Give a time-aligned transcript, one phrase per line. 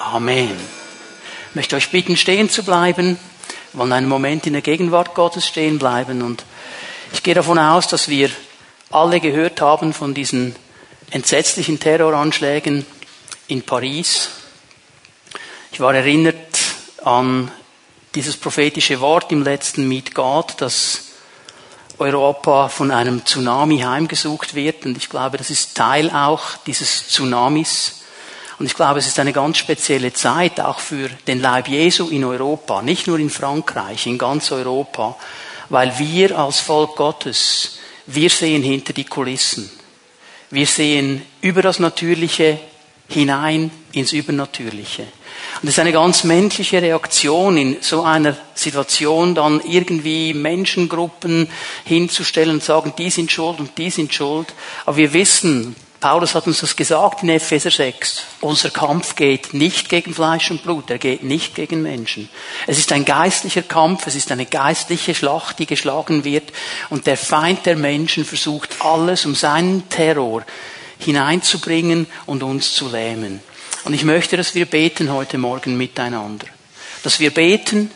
[0.00, 0.58] Amen.
[1.50, 3.18] Ich möchte euch bitten, stehen zu bleiben.
[3.72, 6.22] Wir wollen einen Moment in der Gegenwart Gottes stehen bleiben.
[6.22, 6.42] Und
[7.12, 8.30] ich gehe davon aus, dass wir
[8.90, 10.56] alle gehört haben von diesen
[11.10, 12.86] entsetzlichen Terroranschlägen
[13.48, 14.30] in Paris.
[15.70, 16.58] Ich war erinnert
[17.04, 17.50] an
[18.14, 21.08] dieses prophetische Wort im letzten Meet God, dass
[21.98, 24.86] Europa von einem Tsunami heimgesucht wird.
[24.86, 27.99] Und ich glaube, das ist Teil auch dieses Tsunamis.
[28.60, 32.24] Und ich glaube, es ist eine ganz spezielle Zeit auch für den Leib Jesu in
[32.24, 35.16] Europa, nicht nur in Frankreich, in ganz Europa,
[35.70, 39.70] weil wir als Volk Gottes, wir sehen hinter die Kulissen.
[40.50, 42.60] Wir sehen über das Natürliche
[43.08, 45.04] hinein ins Übernatürliche.
[45.62, 51.48] Und es ist eine ganz menschliche Reaktion in so einer Situation, dann irgendwie Menschengruppen
[51.84, 54.52] hinzustellen und sagen, die sind schuld und die sind schuld.
[54.84, 58.22] Aber wir wissen, Paulus hat uns das gesagt in Epheser 6.
[58.40, 62.30] Unser Kampf geht nicht gegen Fleisch und Blut, er geht nicht gegen Menschen.
[62.66, 66.54] Es ist ein geistlicher Kampf, es ist eine geistliche Schlacht, die geschlagen wird
[66.88, 70.42] und der Feind der Menschen versucht alles, um seinen Terror
[70.98, 73.40] hineinzubringen und uns zu lähmen.
[73.84, 76.46] Und ich möchte, dass wir beten heute Morgen miteinander.
[77.02, 77.90] Dass wir beten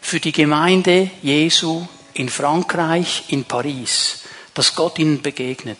[0.00, 4.20] für die Gemeinde Jesu in Frankreich, in Paris,
[4.54, 5.78] dass Gott ihnen begegnet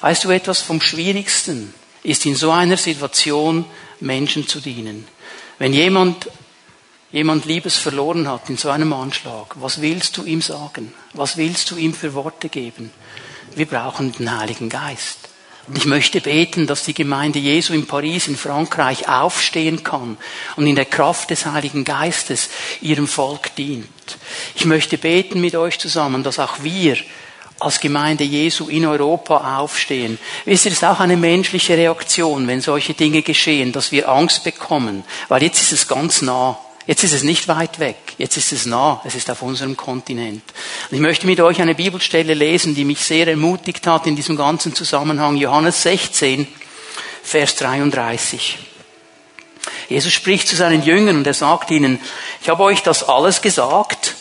[0.00, 3.64] Weißt du, etwas vom Schwierigsten ist in so einer Situation
[4.00, 5.06] Menschen zu dienen.
[5.58, 6.30] Wenn jemand,
[7.12, 10.94] jemand Liebes verloren hat in so einem Anschlag, was willst du ihm sagen?
[11.12, 12.90] Was willst du ihm für Worte geben?
[13.54, 15.28] Wir brauchen den Heiligen Geist.
[15.66, 20.16] Und ich möchte beten, dass die Gemeinde Jesu in Paris, in Frankreich aufstehen kann
[20.56, 22.48] und in der Kraft des Heiligen Geistes
[22.80, 23.86] ihrem Volk dient.
[24.56, 26.96] Ich möchte beten mit euch zusammen, dass auch wir
[27.60, 30.18] als Gemeinde Jesu in Europa aufstehen.
[30.44, 34.44] Wisst ihr, es ist auch eine menschliche Reaktion, wenn solche Dinge geschehen, dass wir Angst
[34.44, 36.58] bekommen, weil jetzt ist es ganz nah.
[36.86, 40.42] Jetzt ist es nicht weit weg, jetzt ist es nah, es ist auf unserem Kontinent.
[40.90, 44.34] Und ich möchte mit euch eine Bibelstelle lesen, die mich sehr ermutigt hat in diesem
[44.34, 45.36] ganzen Zusammenhang.
[45.36, 46.48] Johannes 16,
[47.22, 48.58] Vers 33.
[49.88, 52.00] Jesus spricht zu seinen Jüngern und er sagt ihnen,
[52.42, 54.16] ich habe euch das alles gesagt,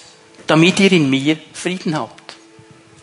[0.45, 2.18] damit ihr in mir Frieden habt.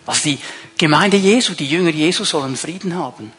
[0.06, 0.38] Also die
[0.78, 3.32] Gemeinde Jesu, die Jünger Jesu sollen Frieden haben.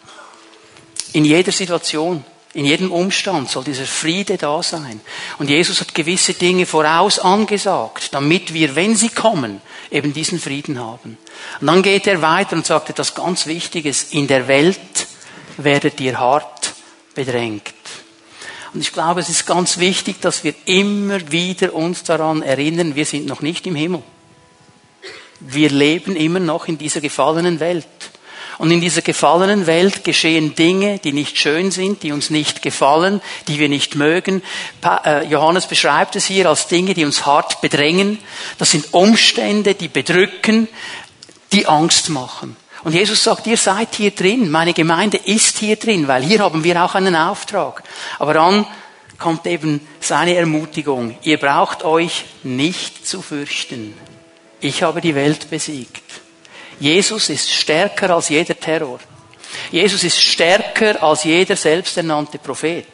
[1.13, 2.23] In jeder Situation,
[2.53, 4.99] in jedem Umstand soll dieser Friede da sein.
[5.37, 9.61] Und Jesus hat gewisse Dinge voraus angesagt, damit wir, wenn sie kommen,
[9.91, 11.17] eben diesen Frieden haben.
[11.61, 14.11] Und dann geht er weiter und sagt etwas ganz Wichtiges.
[14.11, 14.79] In der Welt
[15.57, 16.73] werdet ihr hart
[17.13, 17.73] bedrängt.
[18.73, 23.05] Und ich glaube, es ist ganz wichtig, dass wir immer wieder uns daran erinnern, wir
[23.05, 24.03] sind noch nicht im Himmel.
[25.39, 27.85] Wir leben immer noch in dieser gefallenen Welt.
[28.57, 33.21] Und in dieser gefallenen Welt geschehen Dinge, die nicht schön sind, die uns nicht gefallen,
[33.47, 34.41] die wir nicht mögen.
[34.83, 38.17] Äh, Johannes beschreibt es hier als Dinge, die uns hart bedrängen.
[38.57, 40.67] Das sind Umstände, die bedrücken,
[41.51, 42.55] die Angst machen.
[42.83, 46.63] Und Jesus sagt, ihr seid hier drin, meine Gemeinde ist hier drin, weil hier haben
[46.63, 47.83] wir auch einen Auftrag.
[48.17, 48.65] Aber dann
[49.19, 53.93] kommt eben seine Ermutigung, ihr braucht euch nicht zu fürchten
[54.59, 56.03] ich habe die Welt besiegt.
[56.79, 58.99] Jesus ist stärker als jeder Terror.
[59.71, 62.85] Jesus ist stärker als jeder selbsternannte Prophet.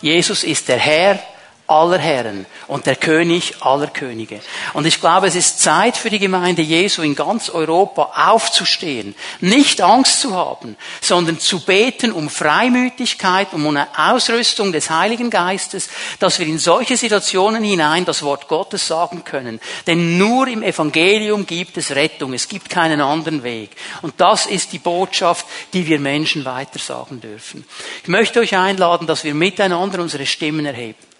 [0.00, 1.18] Jesus ist der Herr
[1.66, 4.40] aller Herren und der König aller Könige.
[4.72, 9.80] Und ich glaube, es ist Zeit für die Gemeinde Jesu in ganz Europa aufzustehen, nicht
[9.80, 15.88] Angst zu haben, sondern zu beten um Freimütigkeit, um eine Ausrüstung des Heiligen Geistes,
[16.18, 19.60] dass wir in solche Situationen hinein das Wort Gottes sagen können.
[19.86, 23.70] Denn nur im Evangelium gibt es Rettung, es gibt keinen anderen Weg.
[24.02, 27.64] Und das ist die Botschaft, die wir Menschen weitersagen dürfen.
[28.02, 31.15] Ich möchte euch einladen, dass wir miteinander unsere Stimmen erheben.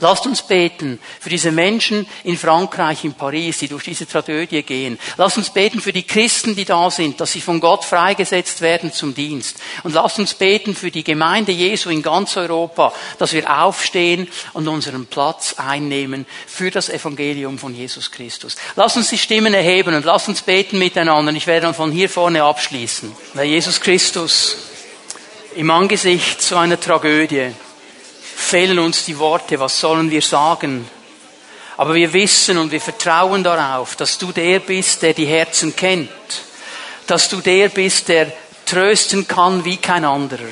[0.00, 4.98] Lasst uns beten für diese Menschen in Frankreich, in Paris, die durch diese Tragödie gehen.
[5.16, 8.92] Lasst uns beten für die Christen, die da sind, dass sie von Gott freigesetzt werden
[8.92, 9.58] zum Dienst.
[9.82, 14.68] Und lasst uns beten für die Gemeinde Jesu in ganz Europa, dass wir aufstehen und
[14.68, 18.56] unseren Platz einnehmen für das Evangelium von Jesus Christus.
[18.76, 21.32] Lasst uns die Stimmen erheben und lasst uns beten miteinander.
[21.32, 23.12] Ich werde dann von hier vorne abschließen.
[23.34, 24.56] Weil Jesus Christus
[25.54, 27.52] im Angesicht so einer Tragödie
[28.40, 30.88] fehlen uns die Worte, was sollen wir sagen?
[31.76, 36.10] Aber wir wissen und wir vertrauen darauf, dass du der bist, der die Herzen kennt,
[37.06, 38.32] dass du der bist, der
[38.66, 40.48] trösten kann wie kein anderer.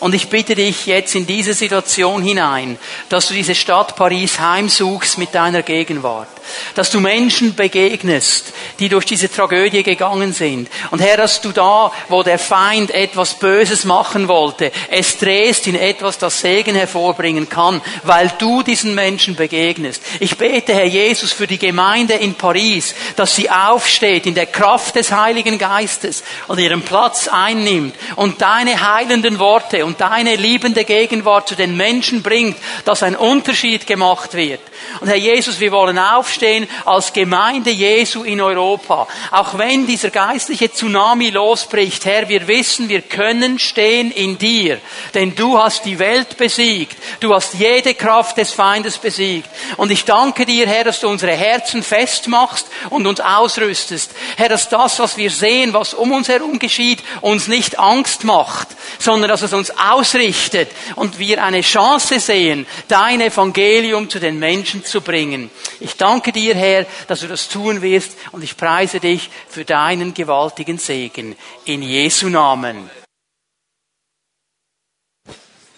[0.00, 2.78] Und ich bitte dich jetzt in diese Situation hinein,
[3.08, 6.28] dass du diese Stadt Paris heimsuchst mit deiner Gegenwart
[6.74, 10.68] dass du Menschen begegnest, die durch diese Tragödie gegangen sind.
[10.90, 15.74] Und Herr, dass du da, wo der Feind etwas Böses machen wollte, es drehst in
[15.74, 20.02] etwas, das Segen hervorbringen kann, weil du diesen Menschen begegnest.
[20.20, 24.96] Ich bete, Herr Jesus, für die Gemeinde in Paris, dass sie aufsteht in der Kraft
[24.96, 31.48] des Heiligen Geistes und ihren Platz einnimmt und deine heilenden Worte und deine liebende Gegenwart
[31.48, 34.60] zu den Menschen bringt, dass ein Unterschied gemacht wird.
[35.00, 36.41] Und Herr Jesus, wir wollen aufstehen
[36.84, 39.06] als Gemeinde Jesu in Europa.
[39.30, 44.80] Auch wenn dieser geistliche Tsunami losbricht, Herr, wir wissen, wir können stehen in dir.
[45.14, 46.96] Denn du hast die Welt besiegt.
[47.20, 49.48] Du hast jede Kraft des Feindes besiegt.
[49.76, 54.12] Und ich danke dir, Herr, dass du unsere Herzen festmachst und uns ausrüstest.
[54.36, 58.68] Herr, dass das, was wir sehen, was um uns herum geschieht, uns nicht Angst macht,
[58.98, 64.84] sondern dass es uns ausrichtet und wir eine Chance sehen, dein Evangelium zu den Menschen
[64.84, 65.50] zu bringen.
[65.80, 70.14] Ich danke dir, Herr, dass du das tun wirst und ich preise dich für deinen
[70.14, 71.36] gewaltigen Segen.
[71.64, 72.90] In Jesu Namen.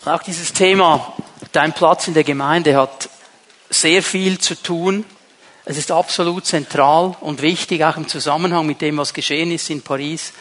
[0.05, 1.15] Auch dieses Thema,
[1.53, 3.09] dein Platz in der Gemeinde hat
[3.71, 5.05] sehr viel zu tun.
[5.65, 9.81] Es ist absolut zentral und wichtig, auch im Zusammenhang mit dem, was geschehen ist in
[9.81, 10.35] Paris.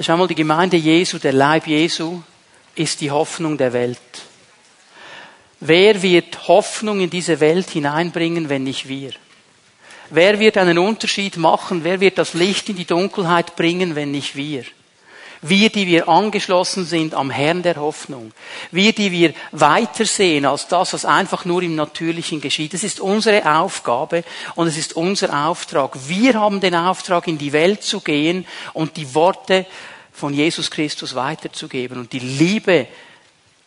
[0.00, 2.22] Schau mal, die Gemeinde Jesu, der Leib Jesu,
[2.76, 3.98] ist die Hoffnung der Welt.
[5.58, 9.10] Wer wird Hoffnung in diese Welt hineinbringen, wenn nicht wir?
[10.10, 11.82] Wer wird einen Unterschied machen?
[11.82, 14.62] Wer wird das Licht in die Dunkelheit bringen, wenn nicht wir?
[15.40, 18.32] Wir, die wir angeschlossen sind am Herrn der Hoffnung.
[18.72, 22.74] Wir, die wir weitersehen als das, was einfach nur im Natürlichen geschieht.
[22.74, 24.24] Es ist unsere Aufgabe
[24.56, 25.96] und es ist unser Auftrag.
[26.08, 29.66] Wir haben den Auftrag, in die Welt zu gehen und die Worte
[30.12, 32.88] von Jesus Christus weiterzugeben und die Liebe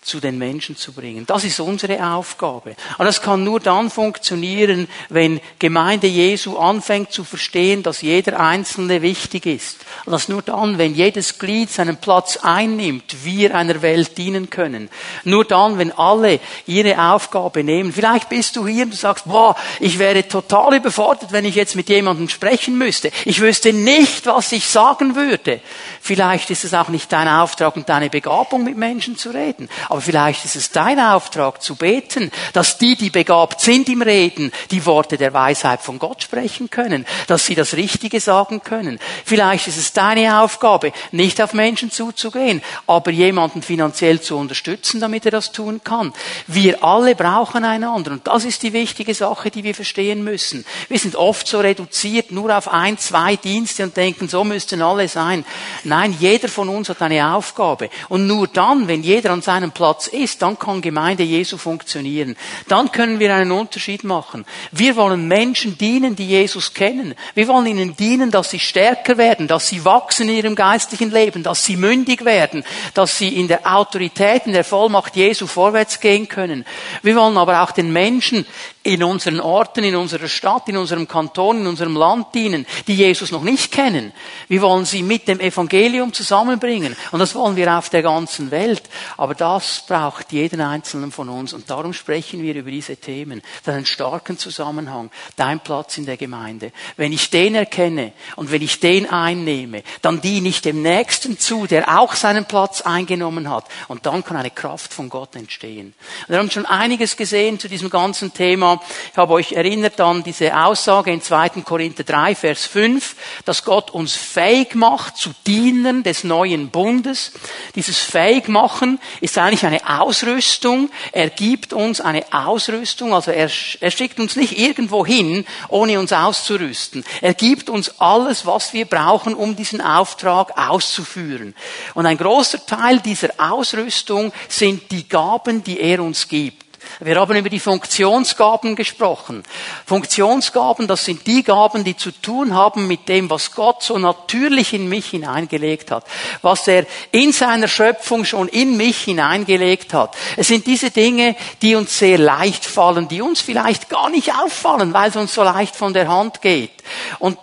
[0.01, 1.27] zu den Menschen zu bringen.
[1.27, 2.75] Das ist unsere Aufgabe.
[2.97, 9.03] Und das kann nur dann funktionieren, wenn Gemeinde Jesu anfängt zu verstehen, dass jeder Einzelne
[9.03, 9.77] wichtig ist.
[10.05, 14.89] Und das nur dann, wenn jedes Glied seinen Platz einnimmt, wir einer Welt dienen können.
[15.23, 17.93] Nur dann, wenn alle ihre Aufgabe nehmen.
[17.93, 21.75] Vielleicht bist du hier und du sagst, boah, ich wäre total überfordert, wenn ich jetzt
[21.75, 23.11] mit jemandem sprechen müsste.
[23.25, 25.61] Ich wüsste nicht, was ich sagen würde.
[26.01, 29.69] Vielleicht ist es auch nicht dein Auftrag und deine Begabung, mit Menschen zu reden.
[29.91, 34.53] Aber vielleicht ist es dein Auftrag zu beten, dass die, die begabt sind im Reden,
[34.71, 38.99] die Worte der Weisheit von Gott sprechen können, dass sie das Richtige sagen können.
[39.25, 45.25] Vielleicht ist es deine Aufgabe, nicht auf Menschen zuzugehen, aber jemanden finanziell zu unterstützen, damit
[45.25, 46.13] er das tun kann.
[46.47, 50.63] Wir alle brauchen einander und das ist die wichtige Sache, die wir verstehen müssen.
[50.87, 55.09] Wir sind oft so reduziert nur auf ein, zwei Dienste und denken, so müssten alle
[55.09, 55.43] sein.
[55.83, 59.73] Nein, jeder von uns hat eine Aufgabe und nur dann, wenn jeder an seinem
[60.07, 62.35] ist, dann kann Gemeinde Jesu funktionieren.
[62.67, 64.45] Dann können wir einen Unterschied machen.
[64.71, 67.15] Wir wollen Menschen dienen, die Jesus kennen.
[67.33, 71.43] Wir wollen ihnen dienen, dass sie stärker werden, dass sie wachsen in ihrem geistlichen Leben,
[71.43, 72.63] dass sie mündig werden,
[72.93, 76.65] dass sie in der Autorität, in der Vollmacht Jesu vorwärts gehen können.
[77.01, 78.45] Wir wollen aber auch den Menschen
[78.83, 83.31] in unseren Orten, in unserer Stadt, in unserem Kanton, in unserem Land dienen, die Jesus
[83.31, 84.11] noch nicht kennen.
[84.47, 86.95] Wir wollen sie mit dem Evangelium zusammenbringen.
[87.11, 88.81] Und das wollen wir auf der ganzen Welt.
[89.17, 91.53] Aber das braucht jeden Einzelnen von uns.
[91.53, 93.41] Und darum sprechen wir über diese Themen.
[93.63, 95.11] Das ist einen starken Zusammenhang.
[95.35, 96.71] Dein Platz in der Gemeinde.
[96.97, 101.67] Wenn ich den erkenne und wenn ich den einnehme, dann diene ich dem Nächsten zu,
[101.67, 103.65] der auch seinen Platz eingenommen hat.
[103.89, 105.93] Und dann kann eine Kraft von Gott entstehen.
[106.27, 108.70] Wir haben schon einiges gesehen zu diesem ganzen Thema.
[109.11, 111.49] Ich habe euch erinnert an diese Aussage in 2.
[111.63, 117.31] Korinther 3, Vers 5, dass Gott uns fähig macht zu Dienern des neuen Bundes.
[117.75, 120.89] Dieses Fähigmachen ist eigentlich eine Ausrüstung.
[121.11, 123.49] Er gibt uns eine Ausrüstung, also er,
[123.79, 127.03] er schickt uns nicht irgendwo hin, ohne uns auszurüsten.
[127.21, 131.55] Er gibt uns alles, was wir brauchen, um diesen Auftrag auszuführen.
[131.93, 136.70] Und ein großer Teil dieser Ausrüstung sind die Gaben, die er uns gibt.
[137.03, 139.43] Wir haben über die Funktionsgaben gesprochen.
[139.87, 144.73] Funktionsgaben, das sind die Gaben, die zu tun haben mit dem, was Gott so natürlich
[144.73, 146.05] in mich hineingelegt hat.
[146.43, 150.15] Was er in seiner Schöpfung schon in mich hineingelegt hat.
[150.37, 154.93] Es sind diese Dinge, die uns sehr leicht fallen, die uns vielleicht gar nicht auffallen,
[154.93, 156.83] weil es uns so leicht von der Hand geht.
[157.17, 157.39] Und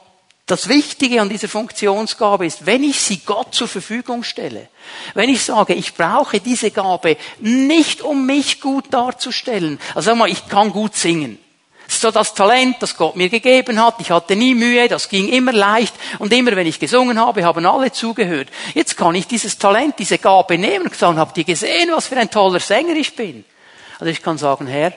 [0.49, 4.69] das Wichtige an dieser Funktionsgabe ist, wenn ich sie Gott zur Verfügung stelle,
[5.14, 10.31] wenn ich sage, ich brauche diese Gabe nicht, um mich gut darzustellen, also sag mal,
[10.31, 11.38] ich kann gut singen.
[11.87, 13.95] Das ist so das Talent, das Gott mir gegeben hat.
[13.99, 15.95] Ich hatte nie Mühe, das ging immer leicht.
[16.19, 18.49] Und immer, wenn ich gesungen habe, haben alle zugehört.
[18.75, 22.19] Jetzt kann ich dieses Talent, diese Gabe nehmen und sagen, habt ihr gesehen, was für
[22.19, 23.43] ein toller Sänger ich bin?
[23.99, 24.93] Also ich kann sagen, Herr,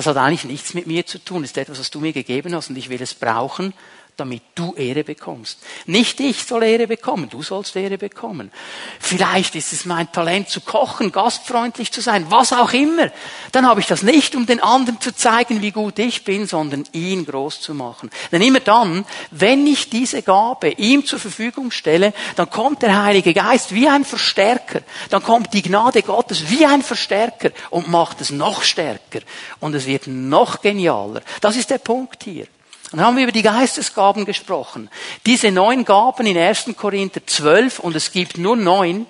[0.00, 1.42] Das hat eigentlich nichts mit mir zu tun.
[1.42, 3.74] Das ist etwas, was du mir gegeben hast und ich will es brauchen,
[4.20, 5.58] damit du Ehre bekommst.
[5.86, 8.52] Nicht ich soll Ehre bekommen, du sollst Ehre bekommen.
[9.00, 13.10] Vielleicht ist es mein Talent zu kochen, gastfreundlich zu sein, was auch immer.
[13.52, 16.84] Dann habe ich das nicht, um den anderen zu zeigen, wie gut ich bin, sondern
[16.92, 18.10] ihn groß zu machen.
[18.30, 23.32] Denn immer dann, wenn ich diese Gabe ihm zur Verfügung stelle, dann kommt der Heilige
[23.32, 24.82] Geist wie ein Verstärker.
[25.08, 29.20] Dann kommt die Gnade Gottes wie ein Verstärker und macht es noch stärker.
[29.60, 31.22] Und es wird noch genialer.
[31.40, 32.46] Das ist der Punkt hier.
[32.90, 34.90] Dann haben wir über die Geistesgaben gesprochen.
[35.24, 36.70] Diese neun Gaben in 1.
[36.76, 39.06] Korinther 12, und es gibt nur neun,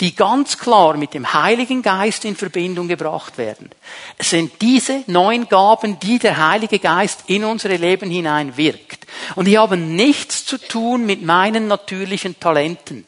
[0.00, 3.70] die ganz klar mit dem Heiligen Geist in Verbindung gebracht werden.
[4.18, 9.06] Es sind diese neun Gaben, die der Heilige Geist in unsere Leben hinein wirkt.
[9.34, 13.06] Und die haben nichts zu tun mit meinen natürlichen Talenten.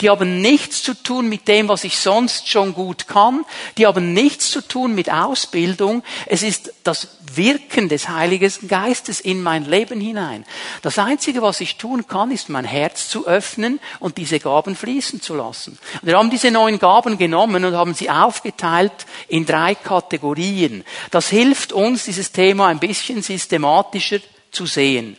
[0.00, 3.44] Die haben nichts zu tun mit dem, was ich sonst schon gut kann.
[3.78, 6.02] Die haben nichts zu tun mit Ausbildung.
[6.26, 10.44] Es ist das Wirken des Heiligen Geistes in mein Leben hinein.
[10.82, 15.20] Das Einzige, was ich tun kann, ist mein Herz zu öffnen und diese Gaben fließen
[15.20, 15.78] zu lassen.
[16.00, 20.84] Und wir haben diese neun Gaben genommen und haben sie aufgeteilt in drei Kategorien.
[21.10, 25.16] Das hilft uns, dieses Thema ein bisschen systematischer zu sehen.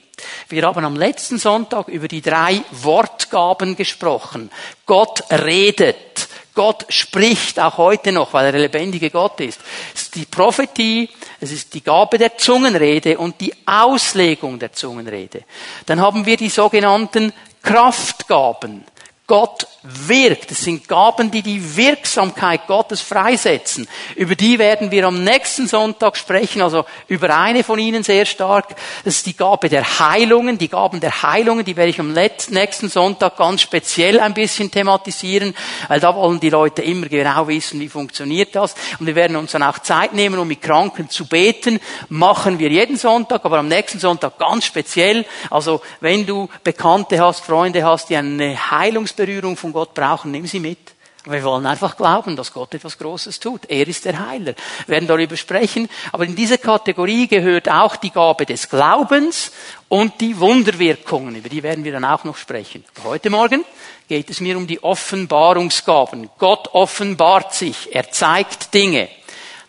[0.50, 4.50] Wir haben am letzten Sonntag über die drei Wortgaben gesprochen.
[4.86, 6.28] Gott redet.
[6.56, 9.60] Gott spricht auch heute noch, weil er der lebendige Gott ist.
[9.94, 11.08] Es ist die Prophetie,
[11.40, 15.44] es ist die Gabe der Zungenrede und die Auslegung der Zungenrede.
[15.86, 17.32] Dann haben wir die sogenannten
[17.62, 18.84] Kraftgaben.
[19.28, 20.52] Gott wirkt.
[20.52, 23.88] Es sind Gaben, die die Wirksamkeit Gottes freisetzen.
[24.16, 28.76] Über die werden wir am nächsten Sonntag sprechen, also über eine von ihnen sehr stark.
[29.04, 30.58] Das ist die Gabe der Heilungen.
[30.58, 35.54] Die Gaben der Heilungen, die werde ich am nächsten Sonntag ganz speziell ein bisschen thematisieren,
[35.90, 38.76] weil da wollen die Leute immer genau wissen, wie funktioniert das.
[39.00, 41.82] Und wir werden uns dann auch Zeit nehmen, um mit Kranken zu beten.
[42.08, 45.26] Machen wir jeden Sonntag, aber am nächsten Sonntag ganz speziell.
[45.50, 50.48] Also wenn du Bekannte hast, Freunde hast, die eine Heilungs Berührung von Gott brauchen, nimm
[50.48, 50.78] sie mit.
[51.26, 53.70] Wir wollen einfach glauben, dass Gott etwas Großes tut.
[53.70, 54.54] Er ist der Heiler.
[54.86, 55.90] Wir werden darüber sprechen.
[56.14, 59.52] Aber in diese Kategorie gehört auch die Gabe des Glaubens
[59.90, 61.36] und die Wunderwirkungen.
[61.36, 62.86] Über die werden wir dann auch noch sprechen.
[63.04, 63.66] Heute Morgen
[64.08, 66.30] geht es mir um die Offenbarungsgaben.
[66.38, 67.94] Gott offenbart sich.
[67.94, 69.10] Er zeigt Dinge.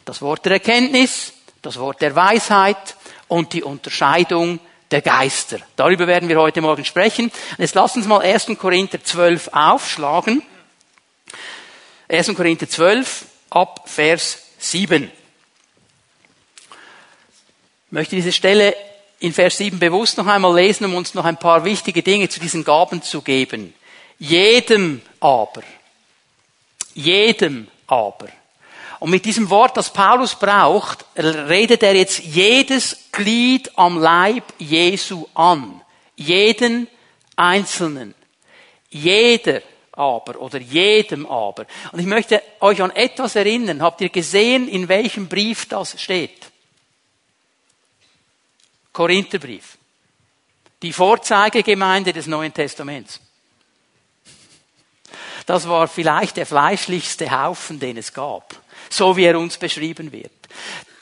[0.05, 2.95] Das Wort der Erkenntnis, das Wort der Weisheit
[3.27, 5.59] und die Unterscheidung der Geister.
[5.77, 7.31] Darüber werden wir heute Morgen sprechen.
[7.59, 8.47] Jetzt lass uns mal 1.
[8.59, 10.43] Korinther 12 aufschlagen.
[12.09, 12.35] 1.
[12.35, 15.05] Korinther 12 ab Vers 7.
[17.87, 18.75] Ich möchte diese Stelle
[19.21, 22.41] in Vers 7 bewusst noch einmal lesen, um uns noch ein paar wichtige Dinge zu
[22.41, 23.75] diesen Gaben zu geben.
[24.19, 25.63] Jedem aber,
[26.95, 28.29] jedem aber
[29.01, 35.27] und mit diesem Wort, das Paulus braucht, redet er jetzt jedes Glied am Leib Jesu
[35.35, 35.81] an.
[36.17, 36.89] Jeden
[37.37, 38.15] Einzelnen.
[38.91, 39.63] Jeder
[39.93, 41.67] aber oder jedem aber.
[41.93, 43.83] Und ich möchte euch an etwas erinnern.
[43.83, 46.51] Habt ihr gesehen, in welchem Brief das steht?
[48.93, 49.79] Korintherbrief.
[50.83, 53.21] Die Vorzeigegemeinde des Neuen Testaments.
[55.47, 60.33] Das war vielleicht der fleischlichste Haufen, den es gab so wie er uns beschrieben wird.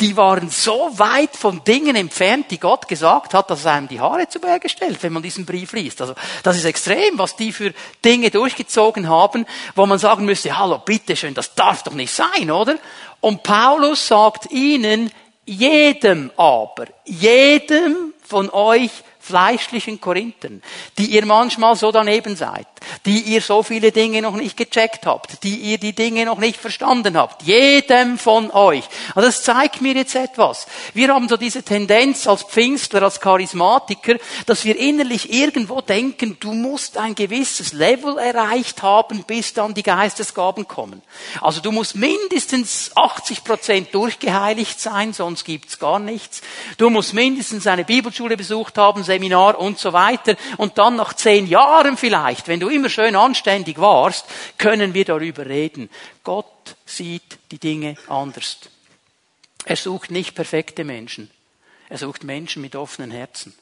[0.01, 4.01] Die waren so weit von Dingen entfernt, die Gott gesagt hat, dass es einem die
[4.01, 6.03] Haare zu Berge stellt, wenn man diesen Brief liest.
[6.03, 7.73] Also, das ist extrem, was die für
[8.05, 12.77] Dinge durchgezogen haben, wo man sagen müsste, hallo, bitteschön, das darf doch nicht sein, oder?
[13.23, 15.11] Und Paulus sagt ihnen,
[15.47, 18.91] jedem aber, jedem von euch
[19.21, 20.63] fleischlichen Korinthern,
[20.99, 22.67] die ihr manchmal so daneben seid,
[23.05, 26.61] die ihr so viele Dinge noch nicht gecheckt habt, die ihr die Dinge noch nicht
[26.61, 27.43] verstanden habt.
[27.43, 28.85] Jedem von euch.
[29.15, 30.67] Also das zeigt mir jetzt etwas.
[30.95, 34.17] Wir haben so diese Tendenz als Pfingstler, als Charismatiker,
[34.47, 39.83] dass wir innerlich irgendwo denken, du musst ein gewisses Level erreicht haben, bis dann die
[39.83, 41.03] Geistesgaben kommen.
[41.41, 46.43] Also du musst mindestens 80 Prozent durchgeheiligt sein, sonst gibt's gar nichts.
[46.79, 50.37] Du musst mindestens eine Bibelschule besucht haben, Seminar und so weiter.
[50.57, 54.27] Und dann nach zehn Jahren vielleicht, wenn du immer schön anständig warst,
[54.59, 55.91] können wir darüber reden.
[56.23, 58.59] Gott sieht die Dinge anders.
[59.65, 61.31] Er sucht nicht perfekte Menschen.
[61.89, 63.55] Er sucht Menschen mit offenen Herzen.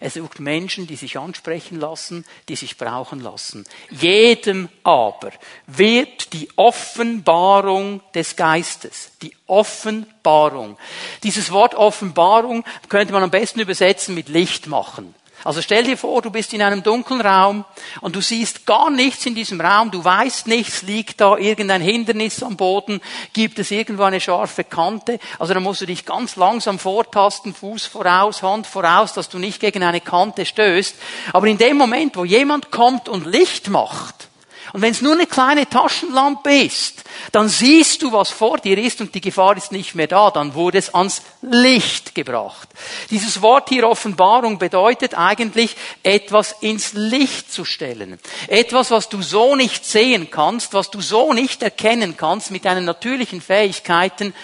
[0.00, 3.64] Er sucht Menschen, die sich ansprechen lassen, die sich brauchen lassen.
[3.90, 5.32] Jedem aber
[5.66, 10.78] wird die Offenbarung des Geistes, die Offenbarung.
[11.24, 15.14] Dieses Wort Offenbarung könnte man am besten übersetzen mit Licht machen.
[15.44, 17.64] Also stell dir vor, du bist in einem dunklen Raum
[18.00, 22.42] und du siehst gar nichts in diesem Raum, du weißt nichts, liegt da irgendein Hindernis
[22.42, 23.00] am Boden,
[23.32, 27.86] gibt es irgendwo eine scharfe Kante, also da musst du dich ganz langsam vortasten, Fuß
[27.86, 30.96] voraus, Hand voraus, dass du nicht gegen eine Kante stößt.
[31.32, 34.27] Aber in dem Moment, wo jemand kommt und Licht macht,
[34.72, 39.00] und wenn es nur eine kleine Taschenlampe ist, dann siehst du, was vor dir ist
[39.00, 40.30] und die Gefahr ist nicht mehr da.
[40.30, 42.68] Dann wurde es ans Licht gebracht.
[43.10, 48.18] Dieses Wort hier Offenbarung bedeutet eigentlich, etwas ins Licht zu stellen.
[48.48, 52.84] Etwas, was du so nicht sehen kannst, was du so nicht erkennen kannst mit deinen
[52.84, 54.34] natürlichen Fähigkeiten,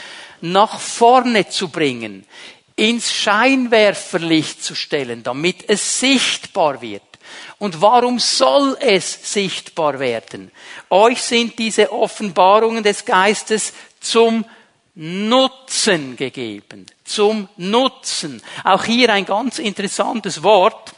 [0.40, 2.26] nach vorne zu bringen
[2.76, 7.02] ins Scheinwerferlicht zu stellen, damit es sichtbar wird.
[7.64, 10.50] Und warum soll es sichtbar werden?
[10.90, 14.44] Euch sind diese Offenbarungen des Geistes zum
[14.94, 16.85] Nutzen gegeben.
[17.04, 18.42] Zum Nutzen.
[18.64, 20.92] Auch hier ein ganz interessantes Wort.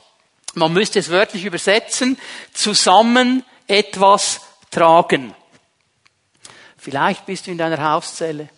[0.55, 2.19] Man müsste es wörtlich übersetzen.
[2.53, 4.41] Zusammen etwas
[4.73, 5.37] tragen.
[6.77, 8.49] Vielleicht bist du in deiner Hauszelle.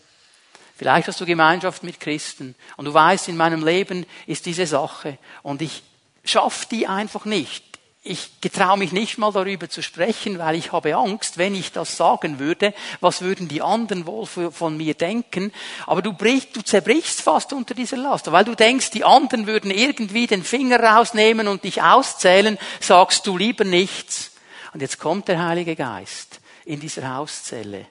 [0.78, 2.54] Vielleicht hast du Gemeinschaft mit Christen.
[2.78, 5.18] Und du weißt, in meinem Leben ist diese Sache.
[5.42, 5.82] Und ich
[6.24, 7.68] schaffe die einfach nicht
[8.02, 11.96] ich getraue mich nicht mal darüber zu sprechen, weil ich habe Angst, wenn ich das
[11.96, 15.52] sagen würde, was würden die anderen wohl von mir denken?
[15.86, 19.70] Aber du, brichst, du zerbrichst fast unter dieser Last, weil du denkst, die anderen würden
[19.70, 24.30] irgendwie den Finger rausnehmen und dich auszählen, sagst du lieber nichts.
[24.72, 27.86] Und jetzt kommt der Heilige Geist in dieser Hauszelle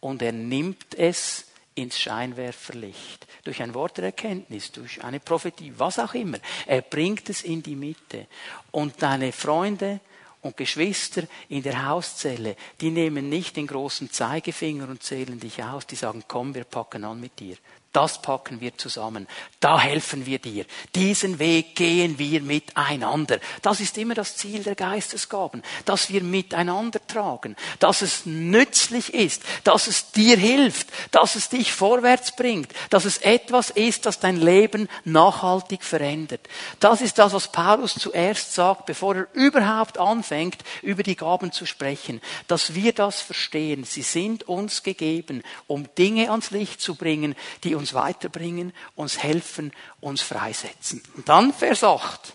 [0.00, 1.44] und er nimmt es
[1.74, 3.26] ins Scheinwerferlicht.
[3.44, 6.38] Durch ein Wort der Erkenntnis, durch eine Prophetie, was auch immer.
[6.66, 8.26] Er bringt es in die Mitte.
[8.70, 10.00] Und deine Freunde
[10.42, 15.86] und Geschwister in der Hauszelle, die nehmen nicht den großen Zeigefinger und zählen dich aus,
[15.86, 17.56] die sagen, komm, wir packen an mit dir.
[17.92, 19.28] Das packen wir zusammen.
[19.60, 20.64] Da helfen wir dir.
[20.94, 23.38] Diesen Weg gehen wir miteinander.
[23.60, 29.42] Das ist immer das Ziel der Geistesgaben, dass wir miteinander tragen, dass es nützlich ist,
[29.64, 34.36] dass es dir hilft, dass es dich vorwärts bringt, dass es etwas ist, das dein
[34.36, 36.40] Leben nachhaltig verändert.
[36.80, 41.66] Das ist das, was Paulus zuerst sagt, bevor er überhaupt anfängt, über die Gaben zu
[41.66, 43.84] sprechen, dass wir das verstehen.
[43.84, 47.34] Sie sind uns gegeben, um Dinge ans Licht zu bringen,
[47.64, 51.02] die uns weiterbringen, uns helfen, uns freisetzen.
[51.16, 52.34] Und dann Vers 8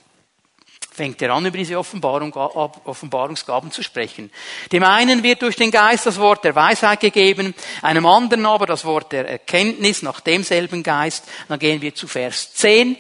[0.97, 4.31] fängt er an, über diese Offenbarung, Offenbarungsgaben zu sprechen.
[4.71, 8.83] Dem einen wird durch den Geist das Wort der Weisheit gegeben, einem anderen aber das
[8.83, 11.25] Wort der Erkenntnis nach demselben Geist.
[11.47, 12.97] Dann gehen wir zu Vers 10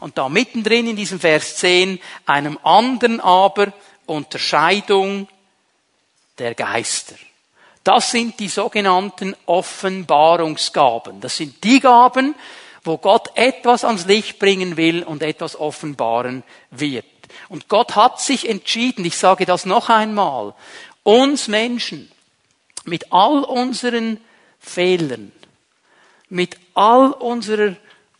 [0.00, 3.72] und da mittendrin in diesem Vers 10, einem anderen aber
[4.04, 5.26] Unterscheidung
[6.38, 7.14] der Geister.
[7.88, 11.22] Das sind die sogenannten Offenbarungsgaben.
[11.22, 12.34] Das sind die Gaben,
[12.84, 17.06] wo Gott etwas ans Licht bringen will und etwas offenbaren wird.
[17.48, 20.54] Und Gott hat sich entschieden, ich sage das noch einmal,
[21.02, 22.12] uns Menschen
[22.84, 24.20] mit all unseren
[24.60, 25.32] Fehlern,
[26.28, 27.74] mit all unserer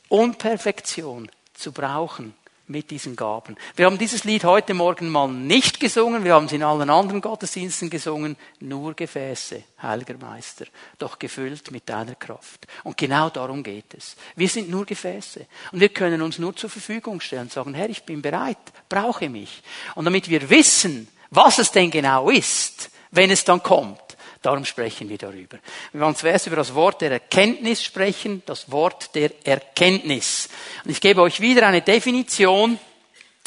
[0.08, 2.32] Unperfektion zu brauchen
[2.68, 3.56] mit diesen Gaben.
[3.76, 7.20] Wir haben dieses Lied heute Morgen mal nicht gesungen, wir haben es in allen anderen
[7.20, 10.66] Gottesdiensten gesungen, nur Gefäße, heiliger Meister,
[10.98, 12.66] doch gefüllt mit deiner Kraft.
[12.84, 14.16] Und genau darum geht es.
[14.36, 17.88] Wir sind nur Gefäße und wir können uns nur zur Verfügung stellen und sagen, Herr,
[17.88, 19.62] ich bin bereit, brauche mich.
[19.94, 24.07] Und damit wir wissen, was es denn genau ist, wenn es dann kommt,
[24.42, 25.58] Darum sprechen wir darüber.
[25.92, 30.48] Wir wollen zuerst über das Wort der Erkenntnis sprechen, das Wort der Erkenntnis.
[30.84, 32.78] Und ich gebe euch wieder eine Definition,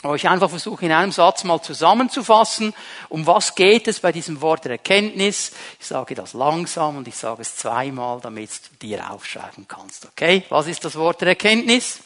[0.03, 2.73] wo ich einfach versuche, in einem Satz mal zusammenzufassen,
[3.07, 5.51] um was geht es bei diesem Wort der Erkenntnis.
[5.79, 10.07] Ich sage das langsam und ich sage es zweimal, damit du dir aufschreiben kannst.
[10.07, 10.43] Okay?
[10.49, 11.99] Was ist das Wort der Erkenntnis?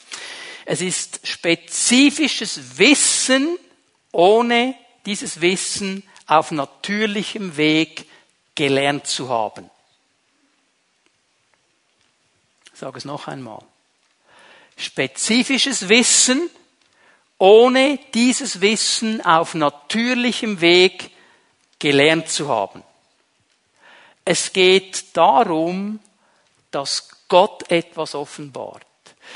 [0.65, 3.57] Es ist spezifisches Wissen,
[4.11, 8.07] ohne dieses Wissen auf natürlichem Weg
[8.55, 9.69] gelernt zu haben.
[12.73, 13.61] Ich sage es noch einmal.
[14.77, 16.49] Spezifisches Wissen,
[17.37, 21.11] ohne dieses Wissen auf natürlichem Weg
[21.79, 22.83] gelernt zu haben.
[24.23, 25.99] Es geht darum,
[26.71, 28.85] dass Gott etwas offenbart.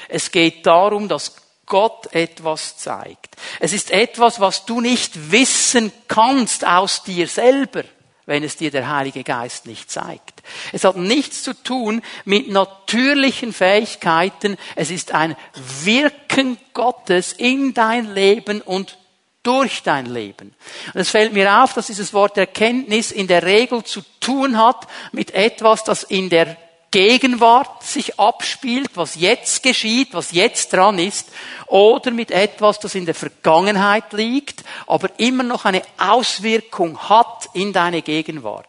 [0.08, 3.36] Es geht darum, dass Gott etwas zeigt.
[3.60, 7.84] Es ist etwas, was du nicht wissen kannst aus dir selber
[8.30, 10.44] wenn es dir der Heilige Geist nicht zeigt.
[10.72, 14.56] Es hat nichts zu tun mit natürlichen Fähigkeiten.
[14.76, 15.36] Es ist ein
[15.84, 19.00] Wirken Gottes in dein Leben und
[19.42, 20.54] durch dein Leben.
[20.94, 24.88] Und es fällt mir auf, dass dieses Wort Erkenntnis in der Regel zu tun hat
[25.12, 26.56] mit etwas, das in der
[26.92, 31.30] Gegenwart sich abspielt, was jetzt geschieht, was jetzt dran ist,
[31.68, 37.74] oder mit etwas, das in der Vergangenheit liegt, aber immer noch eine Auswirkung hat in
[37.74, 38.68] deine Gegenwart.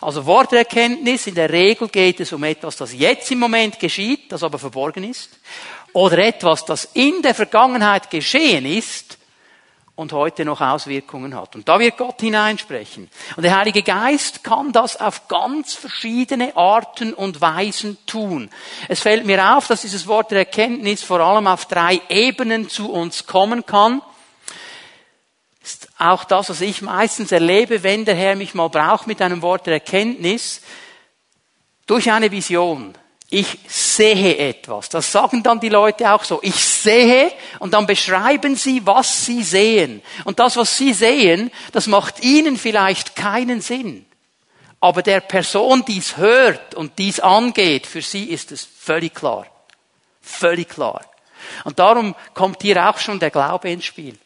[0.00, 4.42] Also Worterkenntnis, in der Regel geht es um etwas, das jetzt im Moment geschieht, das
[4.42, 5.30] aber verborgen ist,
[5.94, 9.18] oder etwas, das in der Vergangenheit geschehen ist,
[9.94, 11.54] und heute noch Auswirkungen hat.
[11.54, 13.10] Und da wird Gott hineinsprechen.
[13.36, 18.50] Und der Heilige Geist kann das auf ganz verschiedene Arten und Weisen tun.
[18.88, 22.90] Es fällt mir auf, dass dieses Wort der Erkenntnis vor allem auf drei Ebenen zu
[22.90, 24.00] uns kommen kann.
[25.62, 29.42] Ist auch das, was ich meistens erlebe, wenn der Herr mich mal braucht mit einem
[29.42, 30.62] Wort der Erkenntnis,
[31.86, 32.94] durch eine Vision
[33.32, 34.90] ich sehe etwas.
[34.90, 36.40] Das sagen dann die Leute auch so.
[36.42, 40.02] Ich sehe und dann beschreiben sie, was sie sehen.
[40.24, 44.04] Und das, was sie sehen, das macht ihnen vielleicht keinen Sinn.
[44.80, 49.46] Aber der Person, die es hört und dies angeht, für sie ist es völlig klar.
[50.20, 51.00] Völlig klar.
[51.64, 54.18] Und darum kommt hier auch schon der Glaube ins Spiel.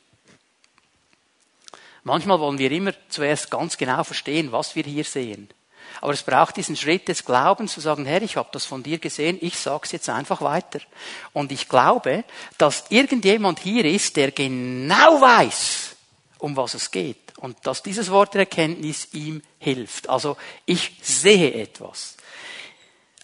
[2.02, 5.48] Manchmal wollen wir immer zuerst ganz genau verstehen, was wir hier sehen.
[6.00, 8.98] Aber es braucht diesen Schritt des Glaubens zu sagen, Herr, ich habe das von dir
[8.98, 10.80] gesehen, ich sag's jetzt einfach weiter.
[11.32, 12.24] Und ich glaube,
[12.58, 15.96] dass irgendjemand hier ist, der genau weiß,
[16.38, 17.36] um was es geht.
[17.38, 20.08] Und dass dieses Wort der Erkenntnis ihm hilft.
[20.08, 22.15] Also ich sehe etwas.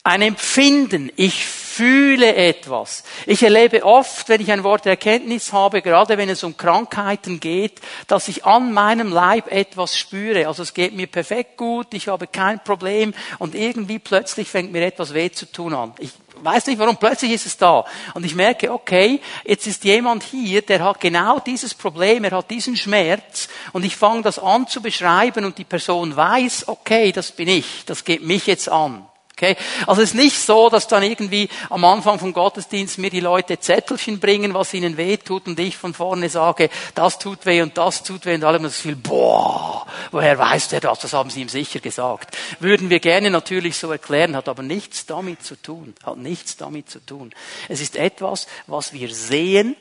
[0.05, 3.05] Ein Empfinden, ich fühle etwas.
[3.25, 7.39] Ich erlebe oft, wenn ich ein Wort der Erkenntnis habe, gerade wenn es um Krankheiten
[7.39, 10.49] geht, dass ich an meinem Leib etwas spüre.
[10.49, 14.85] Also es geht mir perfekt gut, ich habe kein Problem und irgendwie plötzlich fängt mir
[14.85, 15.95] etwas weh zu tun an.
[16.01, 16.11] Ich
[16.43, 17.85] weiß nicht warum, plötzlich ist es da.
[18.15, 22.51] Und ich merke, okay, jetzt ist jemand hier, der hat genau dieses Problem, er hat
[22.51, 27.31] diesen Schmerz und ich fange das an zu beschreiben und die Person weiß, okay, das
[27.31, 29.07] bin ich, das geht mich jetzt an.
[29.43, 29.57] Okay?
[29.89, 33.59] Also es ist nicht so, dass dann irgendwie am Anfang vom Gottesdienst mir die Leute
[33.59, 37.77] Zettelchen bringen, was ihnen weh tut und ich von vorne sage, das tut weh und
[37.77, 41.01] das tut weh und alle das Gefühl, boah, woher weiß der das?
[41.01, 42.37] Das haben sie ihm sicher gesagt.
[42.61, 45.95] Würden wir gerne natürlich so erklären, hat aber nichts damit zu tun.
[46.05, 47.35] Hat nichts damit zu tun.
[47.69, 49.75] Es ist etwas, was wir sehen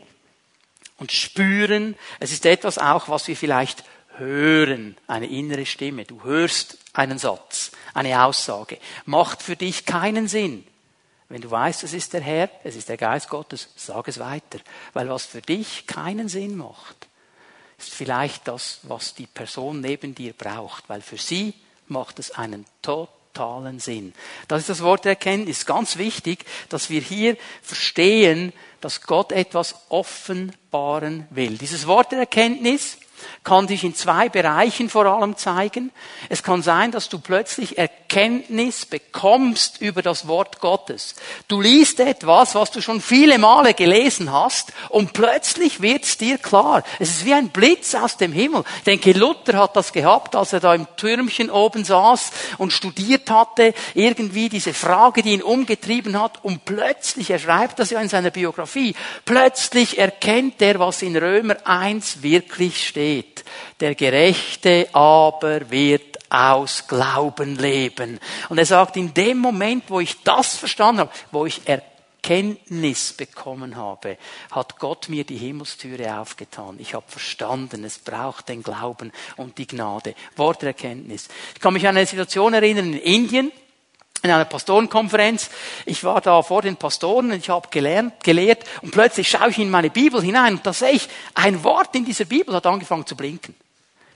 [0.98, 1.96] und spüren.
[2.20, 3.84] Es ist etwas auch, was wir vielleicht
[4.18, 4.98] hören.
[5.06, 6.06] Eine innere Stimme.
[6.06, 8.78] Du hörst einen Satz eine Aussage.
[9.06, 10.66] Macht für dich keinen Sinn.
[11.30, 14.60] Wenn du weißt, es ist der Herr, es ist der Geist Gottes, sag es weiter.
[14.94, 17.08] Weil was für dich keinen Sinn macht,
[17.78, 20.90] ist vielleicht das, was die Person neben dir braucht.
[20.90, 21.54] Weil für sie
[21.88, 24.14] macht es einen totalen Sinn.
[24.50, 25.66] Das ist das Wort der Erkenntnis.
[25.66, 28.52] Ganz wichtig, dass wir hier verstehen,
[28.82, 31.58] dass Gott etwas offenbaren will.
[31.58, 32.98] Dieses Wort der Erkenntnis
[33.44, 35.92] kann sich in zwei Bereichen vor allem zeigen.
[36.30, 41.16] Es kann sein, dass du plötzlich Erkenntnis bekommst über das Wort Gottes.
[41.48, 46.38] Du liest etwas, was du schon viele Male gelesen hast und plötzlich wird es dir
[46.38, 46.84] klar.
[47.00, 48.64] Es ist wie ein Blitz aus dem Himmel.
[48.78, 53.30] Ich denke, Luther hat das gehabt, als er da im Türmchen oben saß und studiert
[53.30, 58.10] hatte, irgendwie diese Frage, die ihn umgetrieben hat und plötzlich, er schreibt das ja in
[58.10, 58.71] seiner Biografie,
[59.26, 63.32] plötzlich erkennt er, was in Römer 1 wirklich steht
[63.82, 68.20] der Gerechte aber wird aus Glauben leben.
[68.48, 73.76] Und er sagt, in dem Moment, wo ich das verstanden habe, wo ich Erkenntnis bekommen
[73.76, 74.18] habe,
[74.52, 76.78] hat Gott mir die Himmelstüre aufgetan.
[76.80, 80.14] Ich habe verstanden, es braucht den Glauben und die Gnade.
[80.38, 81.28] Worterkenntnis.
[81.56, 83.52] Ich kann mich an eine Situation erinnern in Indien,
[84.24, 85.50] in einer Pastorenkonferenz.
[85.86, 89.60] Ich war da vor den Pastoren und ich habe gelernt, gelehrt und plötzlich schaue ich
[89.60, 93.06] in meine Bibel hinein und da sehe ich, ein Wort in dieser Bibel hat angefangen
[93.06, 93.56] zu blinken.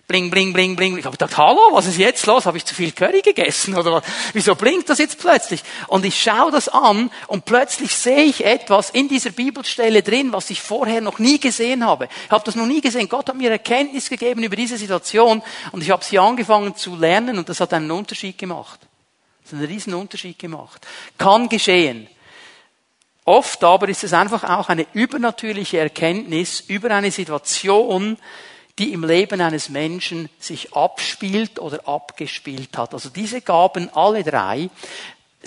[0.07, 0.99] Bling, bling, bling, bling.
[0.99, 2.45] Ich habe gedacht, hallo, was ist jetzt los?
[2.45, 4.03] Habe ich zu viel Curry gegessen oder was?
[4.33, 5.63] Wieso blinkt das jetzt plötzlich?
[5.87, 10.51] Und ich schaue das an und plötzlich sehe ich etwas in dieser Bibelstelle drin, was
[10.51, 12.07] ich vorher noch nie gesehen habe.
[12.25, 13.09] Ich habe das noch nie gesehen.
[13.09, 15.41] Gott hat mir Erkenntnis gegeben über diese Situation
[15.71, 18.79] und ich habe sie angefangen zu lernen und das hat einen Unterschied gemacht.
[19.45, 20.85] Das hat einen riesen Unterschied gemacht.
[21.19, 22.07] Kann geschehen.
[23.25, 28.17] Oft aber ist es einfach auch eine übernatürliche Erkenntnis über eine Situation,
[28.79, 32.93] die im Leben eines Menschen sich abspielt oder abgespielt hat.
[32.93, 34.69] Also diese Gaben, alle drei,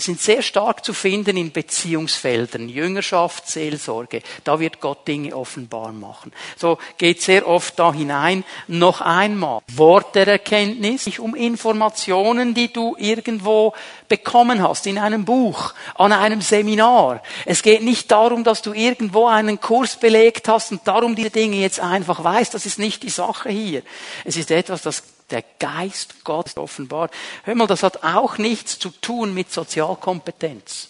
[0.01, 4.21] sind sehr stark zu finden in Beziehungsfeldern, Jüngerschaft, Seelsorge.
[4.43, 6.31] Da wird Gott Dinge offenbar machen.
[6.57, 8.43] So geht sehr oft da hinein.
[8.67, 13.73] Noch einmal, Wort der Erkenntnis, nicht um Informationen, die du irgendwo
[14.07, 17.21] bekommen hast, in einem Buch, an einem Seminar.
[17.45, 21.57] Es geht nicht darum, dass du irgendwo einen Kurs belegt hast und darum diese Dinge
[21.57, 22.53] jetzt einfach weißt.
[22.53, 23.83] Das ist nicht die Sache hier.
[24.23, 27.13] Es ist etwas, das Der Geist Gottes offenbart.
[27.43, 30.89] Hör mal, das hat auch nichts zu tun mit Sozialkompetenz.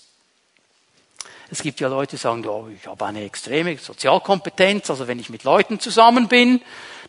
[1.51, 5.29] Es gibt ja Leute, die sagen, oh, ich habe eine extreme Sozialkompetenz, also wenn ich
[5.29, 6.61] mit Leuten zusammen bin,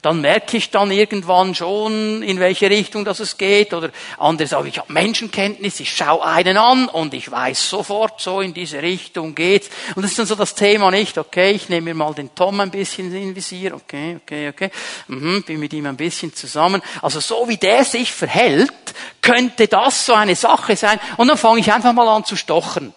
[0.03, 3.75] dann merke ich dann irgendwann schon, in welche Richtung das es geht.
[3.75, 8.41] Oder andere sagen, ich habe Menschenkenntnis, ich schaue einen an und ich weiß sofort, so
[8.41, 9.69] in diese Richtung geht's.
[9.95, 12.61] Und das ist dann so das Thema nicht, okay, ich nehme mir mal den Tom
[12.61, 14.71] ein bisschen in Visier, okay, okay, okay,
[15.09, 16.83] mhm, bin mit ihm ein bisschen zusammen.
[17.03, 18.73] Also so wie der sich verhält,
[19.21, 20.99] könnte das so eine Sache sein.
[21.19, 22.95] Und dann fange ich einfach mal an zu stochern.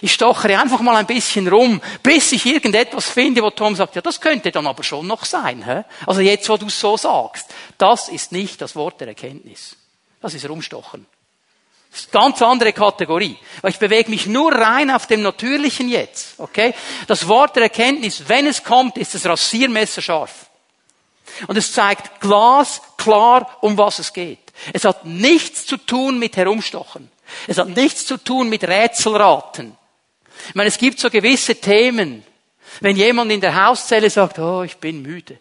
[0.00, 4.02] Ich stochere einfach mal ein bisschen rum, bis ich irgendetwas finde, wo Tom sagt, ja,
[4.02, 5.64] das könnte dann aber schon noch sein.
[5.64, 5.84] Hä?
[6.06, 7.46] Also jetzt, wo du es so sagst,
[7.78, 9.76] das ist nicht das Wort der Erkenntnis.
[10.20, 11.06] Das ist Rumstochen.
[11.90, 13.36] Das ist eine ganz andere Kategorie.
[13.62, 16.34] Weil ich bewege mich nur rein auf dem Natürlichen jetzt.
[16.38, 16.74] Okay?
[17.06, 20.46] Das Wort der Erkenntnis, wenn es kommt, ist das Rasiermesser scharf.
[21.46, 24.40] Und es zeigt glasklar, um was es geht.
[24.72, 27.10] Es hat nichts zu tun mit Herumstochen.
[27.46, 29.76] Es hat nichts zu tun mit Rätselraten.
[30.48, 32.24] Ich meine, es gibt so gewisse Themen.
[32.80, 35.38] Wenn jemand in der Hauszelle sagt, oh, ich bin müde.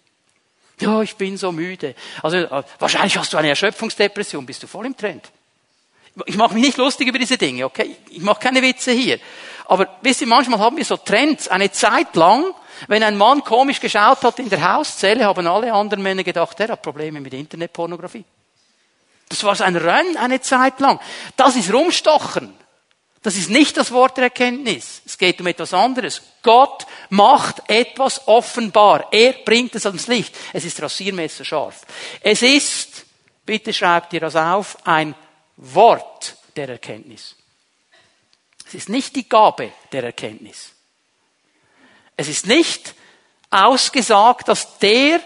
[0.80, 1.96] Ja, ich bin so müde.
[2.22, 5.24] Also äh, wahrscheinlich hast du eine Erschöpfungsdepression, bist du voll im Trend.
[6.26, 7.96] Ich mache mich nicht lustig über diese Dinge, okay?
[8.10, 9.20] Ich mache keine Witze hier.
[9.66, 11.48] Aber wisst ihr, manchmal haben wir so Trends.
[11.48, 12.46] Eine Zeit lang,
[12.88, 16.70] wenn ein Mann komisch geschaut hat in der Hauszelle, haben alle anderen Männer gedacht, er
[16.70, 18.26] hat Probleme mit Internetpornografie.
[19.30, 21.00] Das war so ein Rennen eine Zeit lang.
[21.36, 22.54] Das ist Rumstochen.
[23.24, 25.02] Das ist nicht das Wort der Erkenntnis.
[25.06, 26.22] Es geht um etwas anderes.
[26.42, 29.08] Gott macht etwas offenbar.
[29.12, 30.36] Er bringt es ans Licht.
[30.52, 31.86] Es ist Rasiermesser scharf.
[32.20, 33.06] Es ist,
[33.46, 35.16] bitte schreibt ihr das auf, ein
[35.56, 37.38] Wort der Erkenntnis.
[38.68, 40.74] Es ist nicht die Gabe der Erkenntnis.
[42.18, 42.94] Es ist nicht
[43.50, 45.22] ausgesagt, dass der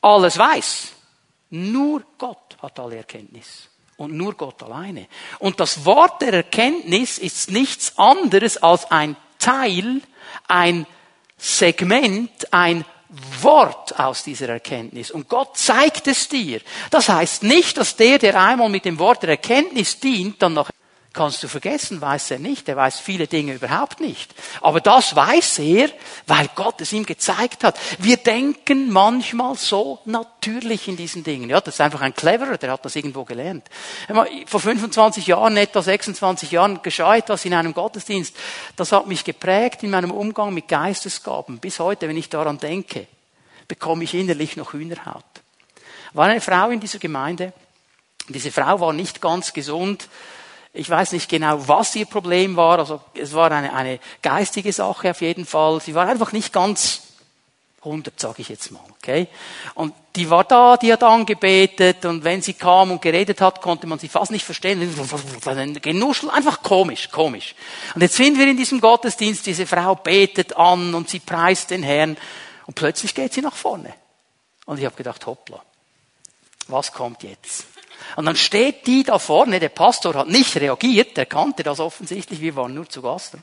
[0.00, 0.88] alles weiß.
[1.50, 5.06] Nur Gott hat alle Erkenntnis und nur Gott alleine.
[5.38, 10.00] Und das Wort der Erkenntnis ist nichts anderes als ein Teil,
[10.48, 10.86] ein
[11.38, 12.84] Segment, ein
[13.40, 15.10] Wort aus dieser Erkenntnis.
[15.10, 16.60] Und Gott zeigt es dir.
[16.90, 20.70] Das heißt nicht, dass der, der einmal mit dem Wort der Erkenntnis dient, dann noch
[21.16, 22.68] kannst du vergessen, weiß er nicht.
[22.68, 24.32] Er weiß viele Dinge überhaupt nicht.
[24.60, 25.88] Aber das weiß er,
[26.26, 27.76] weil Gott es ihm gezeigt hat.
[27.98, 31.48] Wir denken manchmal so natürlich in diesen Dingen.
[31.48, 33.66] Ja, das ist einfach ein Cleverer, der hat das irgendwo gelernt.
[34.46, 38.36] Vor 25 Jahren, etwa 26 Jahren geschah etwas in einem Gottesdienst.
[38.76, 41.58] Das hat mich geprägt in meinem Umgang mit Geistesgaben.
[41.58, 43.06] Bis heute, wenn ich daran denke,
[43.66, 45.24] bekomme ich innerlich noch Hühnerhaut.
[46.12, 47.54] War eine Frau in dieser Gemeinde.
[48.28, 50.08] Diese Frau war nicht ganz gesund
[50.76, 52.78] ich weiß nicht genau, was ihr Problem war.
[52.78, 55.80] Also es war eine, eine geistige Sache auf jeden Fall.
[55.80, 57.02] Sie war einfach nicht ganz
[57.86, 58.82] 100, sage ich jetzt mal.
[58.98, 59.28] Okay?
[59.74, 63.86] Und die war da, die hat angebetet und wenn sie kam und geredet hat, konnte
[63.86, 64.80] man sie fast nicht verstehen.
[65.80, 67.54] Genuschel, einfach komisch, komisch.
[67.94, 71.82] Und jetzt sind wir in diesem Gottesdienst, diese Frau betet an und sie preist den
[71.82, 72.16] Herrn
[72.66, 73.94] und plötzlich geht sie nach vorne.
[74.66, 75.62] Und ich habe gedacht, hoppla,
[76.68, 77.66] was kommt jetzt?
[78.16, 82.40] Und dann steht die da vorne, der Pastor hat nicht reagiert, der kannte das offensichtlich,
[82.40, 83.36] wir waren nur zu Gast.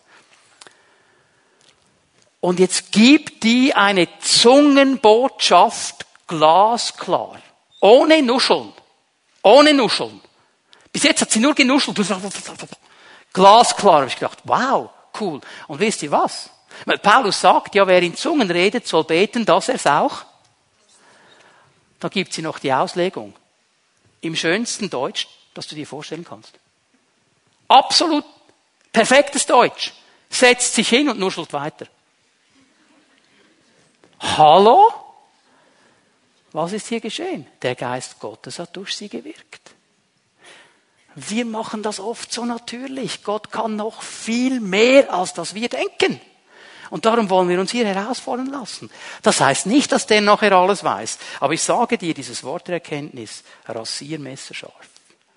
[2.40, 7.40] Und jetzt gibt die eine Zungenbotschaft glasklar.
[7.80, 8.74] Ohne Nuscheln.
[9.44, 10.20] Ohne Nuscheln.
[10.92, 11.98] Bis jetzt hat sie nur genuschelt.
[13.32, 13.96] Glasklar.
[13.96, 14.90] habe ich gedacht, wow,
[15.20, 15.40] cool.
[15.68, 16.50] Und wisst ihr was?
[16.86, 20.26] Weil Paulus sagt, ja, wer in Zungen redet, soll beten, dass er es auch.
[22.00, 23.34] Da gibt sie noch die Auslegung
[24.24, 26.54] im schönsten Deutsch, das du dir vorstellen kannst.
[27.68, 28.26] Absolut
[28.92, 29.94] perfektes Deutsch.
[30.30, 31.88] Setzt sich hin und nuschelt weiter.
[34.20, 34.92] Hallo?
[36.54, 37.46] Was ist hier geschehen?
[37.62, 39.72] Der Geist Gottes hat durch sie gewirkt.
[41.16, 43.24] Wir machen das oft so natürlich.
[43.24, 46.20] Gott kann noch viel mehr, als das wir denken.
[46.94, 48.88] Und darum wollen wir uns hier herausfordern lassen.
[49.24, 51.18] Das heißt nicht, dass der nachher alles weiß.
[51.40, 54.90] Aber ich sage dir, dieses Wort der Erkenntnis, rasiermesserscharf.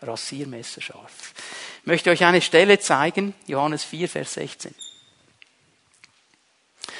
[0.02, 1.32] Rasiermesserscharf.
[1.80, 4.74] Ich möchte euch eine Stelle zeigen, Johannes 4, Vers 16.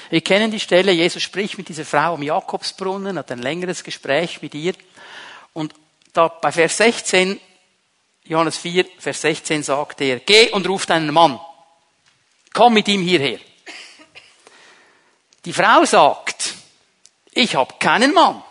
[0.08, 4.40] Wir kennen die Stelle, Jesus spricht mit dieser Frau am Jakobsbrunnen, hat ein längeres Gespräch
[4.40, 4.72] mit ihr.
[5.52, 5.74] Und
[6.14, 7.38] da bei Vers 16,
[8.24, 11.38] Johannes 4, Vers 16 sagt er, geh und ruf deinen Mann.
[12.54, 13.38] Komm mit ihm hierher.
[15.46, 16.54] Die Frau sagt,
[17.30, 18.42] ich habe keinen Mann.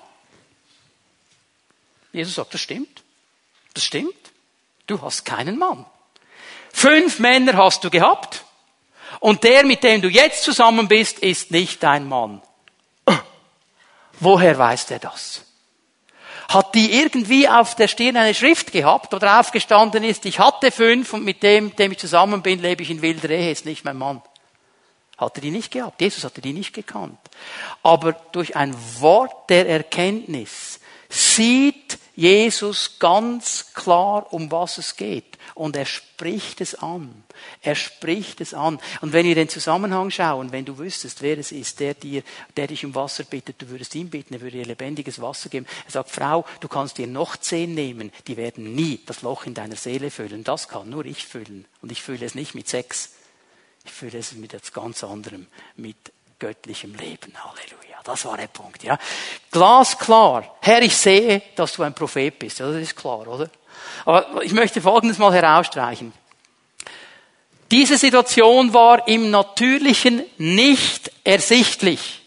[2.13, 3.03] Jesus sagt, das stimmt.
[3.73, 4.15] Das stimmt.
[4.87, 5.85] Du hast keinen Mann.
[6.71, 8.45] Fünf Männer hast du gehabt.
[9.19, 12.41] Und der, mit dem du jetzt zusammen bist, ist nicht dein Mann.
[14.19, 15.41] Woher weiß er das?
[16.47, 21.11] Hat die irgendwie auf der Stirn eine Schrift gehabt oder aufgestanden ist, ich hatte fünf
[21.11, 23.97] und mit dem, dem ich zusammen bin, lebe ich in wilder Ehe, ist nicht mein
[23.97, 24.21] Mann.
[25.17, 26.01] Hatte die nicht gehabt.
[26.01, 27.19] Jesus hatte die nicht gekannt.
[27.83, 35.37] Aber durch ein Wort der Erkenntnis sieht Jesus ganz klar, um was es geht.
[35.53, 37.23] Und er spricht es an.
[37.61, 38.79] Er spricht es an.
[39.01, 42.23] Und wenn wir den Zusammenhang schauen, wenn du wüsstest, wer es ist, der dir,
[42.55, 45.65] der dich um Wasser bittet, du würdest ihn bitten, er würde dir lebendiges Wasser geben.
[45.85, 49.53] Er sagt, Frau, du kannst dir noch zehn nehmen, die werden nie das Loch in
[49.53, 50.43] deiner Seele füllen.
[50.43, 51.65] Das kann nur ich füllen.
[51.81, 53.11] Und ich fülle es nicht mit Sex.
[53.85, 55.95] Ich fülle es mit etwas ganz anderem, mit
[56.39, 57.33] göttlichem Leben.
[57.35, 57.99] Halleluja.
[58.03, 58.97] Das war der Punkt, ja.
[59.51, 60.55] Glasklar.
[60.61, 62.59] Herr, ich sehe, dass du ein Prophet bist.
[62.59, 63.49] Das ist klar, oder?
[64.05, 66.13] Aber ich möchte Folgendes mal herausstreichen.
[67.71, 72.21] Diese Situation war im Natürlichen nicht ersichtlich.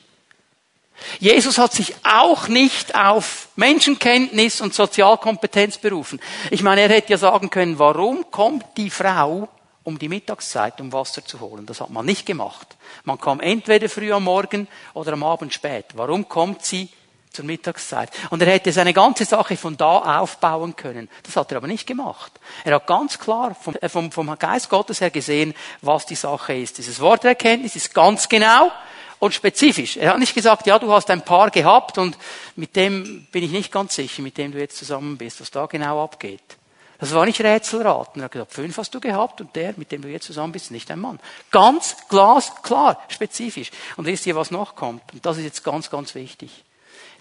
[1.20, 6.20] Jesus hat sich auch nicht auf Menschenkenntnis und Sozialkompetenz berufen.
[6.50, 9.48] Ich meine, er hätte ja sagen können, warum kommt die Frau
[9.84, 11.66] um die Mittagszeit, um Wasser zu holen.
[11.66, 12.76] Das hat man nicht gemacht.
[13.04, 15.86] Man kam entweder früh am Morgen oder am Abend spät.
[15.94, 16.88] Warum kommt sie
[17.32, 18.10] zur Mittagszeit?
[18.30, 21.08] Und er hätte seine ganze Sache von da aufbauen können.
[21.22, 22.32] Das hat er aber nicht gemacht.
[22.64, 26.54] Er hat ganz klar vom, äh, vom, vom Geist Gottes her gesehen, was die Sache
[26.54, 26.78] ist.
[26.78, 28.70] Dieses Worterkenntnis ist ganz genau
[29.18, 29.96] und spezifisch.
[29.96, 32.16] Er hat nicht gesagt, ja, du hast ein Paar gehabt und
[32.56, 35.66] mit dem bin ich nicht ganz sicher, mit dem du jetzt zusammen bist, was da
[35.66, 36.57] genau abgeht.
[36.98, 38.20] Das war nicht Rätselraten.
[38.20, 40.66] Er hat gesagt, fünf hast du gehabt und der, mit dem du jetzt zusammen bist,
[40.66, 41.20] ist nicht ein Mann.
[41.52, 43.70] Ganz glasklar, spezifisch.
[43.96, 45.12] Und wisst ihr, was noch kommt?
[45.12, 46.64] Und das ist jetzt ganz, ganz wichtig.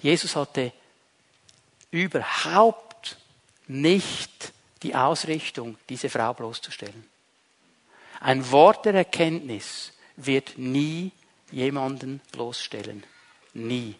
[0.01, 0.73] Jesus hatte
[1.91, 3.17] überhaupt
[3.67, 7.07] nicht die Ausrichtung, diese Frau bloßzustellen.
[8.19, 11.11] Ein Wort der Erkenntnis wird nie
[11.51, 13.03] jemanden bloßstellen.
[13.53, 13.93] Nie.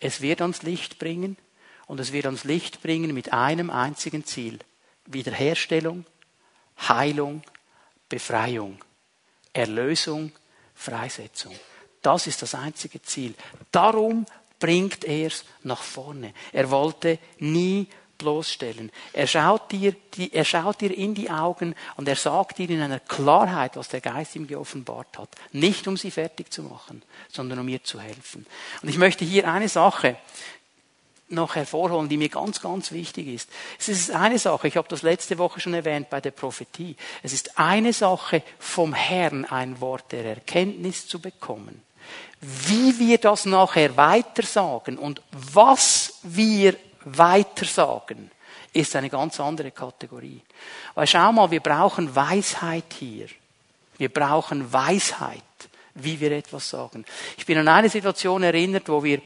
[0.00, 1.38] Es wird ans Licht bringen
[1.86, 4.58] und es wird ans Licht bringen mit einem einzigen Ziel–
[5.06, 6.04] Wiederherstellung,
[6.88, 7.42] Heilung,
[8.08, 8.78] Befreiung,
[9.52, 10.32] Erlösung,
[10.74, 11.54] Freisetzung.
[12.02, 13.34] Das ist das einzige Ziel.
[13.70, 14.26] Darum
[14.58, 16.32] bringt er es nach vorne.
[16.52, 17.88] Er wollte nie
[18.18, 18.90] bloßstellen.
[19.12, 19.94] Er schaut, dir,
[20.32, 24.00] er schaut dir in die Augen und er sagt dir in einer Klarheit, was der
[24.00, 25.30] Geist ihm geoffenbart hat.
[25.52, 28.46] Nicht um sie fertig zu machen, sondern um ihr zu helfen.
[28.82, 30.16] Und ich möchte hier eine Sache
[31.28, 33.48] noch hervorholen, die mir ganz, ganz wichtig ist.
[33.78, 36.96] Es ist eine Sache, ich habe das letzte Woche schon erwähnt bei der Prophetie.
[37.22, 41.82] Es ist eine Sache, vom Herrn ein Wort der Erkenntnis zu bekommen.
[42.40, 48.30] Wie wir das nachher weitersagen und was wir weitersagen,
[48.72, 50.42] ist eine ganz andere Kategorie.
[50.94, 53.28] Weil schau mal, wir brauchen Weisheit hier.
[53.96, 55.42] Wir brauchen Weisheit,
[55.94, 57.04] wie wir etwas sagen.
[57.38, 59.22] Ich bin an eine Situation erinnert, wo wir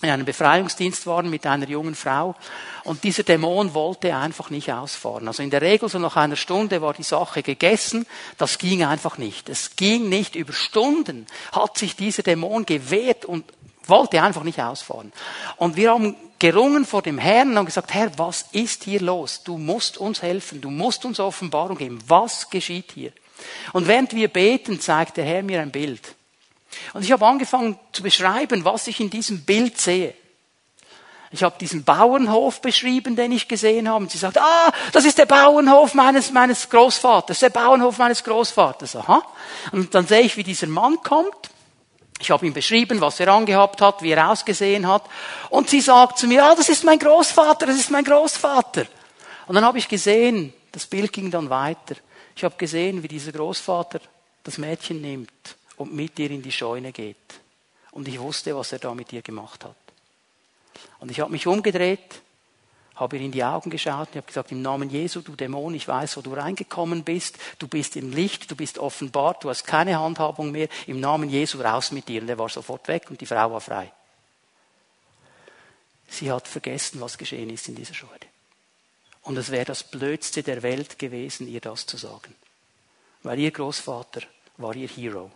[0.00, 2.36] in einem Befreiungsdienst waren mit einer jungen Frau
[2.84, 5.26] und dieser Dämon wollte einfach nicht ausfahren.
[5.26, 8.06] Also in der Regel so nach einer Stunde war die Sache gegessen,
[8.36, 9.48] das ging einfach nicht.
[9.48, 13.44] Es ging nicht über Stunden, hat sich dieser Dämon gewehrt und
[13.86, 15.12] wollte einfach nicht ausfahren.
[15.56, 19.42] Und wir haben gerungen vor dem Herrn und gesagt, Herr, was ist hier los?
[19.42, 21.98] Du musst uns helfen, du musst uns Offenbarung geben.
[22.06, 23.12] Was geschieht hier?
[23.72, 26.14] Und während wir beten, zeigt der Herr mir ein Bild.
[26.92, 30.14] Und ich habe angefangen zu beschreiben, was ich in diesem Bild sehe.
[31.30, 34.04] Ich habe diesen Bauernhof beschrieben, den ich gesehen habe.
[34.04, 38.96] Und sie sagt, ah, das ist der Bauernhof meines, meines Großvaters, der Bauernhof meines Großvaters.
[38.96, 39.22] Aha.
[39.72, 41.50] Und dann sehe ich, wie dieser Mann kommt.
[42.20, 45.04] Ich habe ihm beschrieben, was er angehabt hat, wie er ausgesehen hat.
[45.50, 48.86] Und sie sagt zu mir, ah, das ist mein Großvater, das ist mein Großvater.
[49.46, 51.96] Und dann habe ich gesehen, das Bild ging dann weiter.
[52.34, 54.00] Ich habe gesehen, wie dieser Großvater
[54.44, 57.16] das Mädchen nimmt und mit ihr in die Scheune geht.
[57.92, 59.76] Und ich wusste, was er da mit ihr gemacht hat.
[61.00, 62.20] Und ich habe mich umgedreht,
[62.96, 65.86] habe ihr in die Augen geschaut und habe gesagt, im Namen Jesu, du Dämon, ich
[65.86, 69.98] weiß, wo du reingekommen bist, du bist im Licht, du bist offenbart, du hast keine
[69.98, 72.22] Handhabung mehr, im Namen Jesu raus mit dir.
[72.22, 73.92] Und er war sofort weg und die Frau war frei.
[76.08, 78.12] Sie hat vergessen, was geschehen ist in dieser Scheune.
[79.22, 82.34] Und es wäre das Blödste der Welt gewesen, ihr das zu sagen.
[83.22, 84.22] Weil ihr Großvater
[84.56, 85.30] war ihr Hero.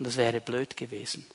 [0.00, 1.26] Und das wäre blöd gewesen.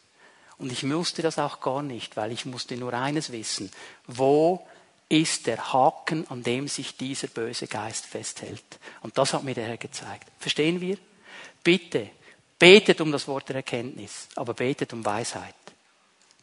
[0.57, 3.71] Und ich musste das auch gar nicht, weil ich musste nur eines wissen.
[4.07, 4.65] Wo
[5.07, 8.63] ist der Haken, an dem sich dieser böse Geist festhält?
[9.01, 10.27] Und das hat mir der Herr gezeigt.
[10.39, 10.97] Verstehen wir?
[11.63, 12.09] Bitte,
[12.57, 15.53] betet um das Wort der Erkenntnis, aber betet um Weisheit.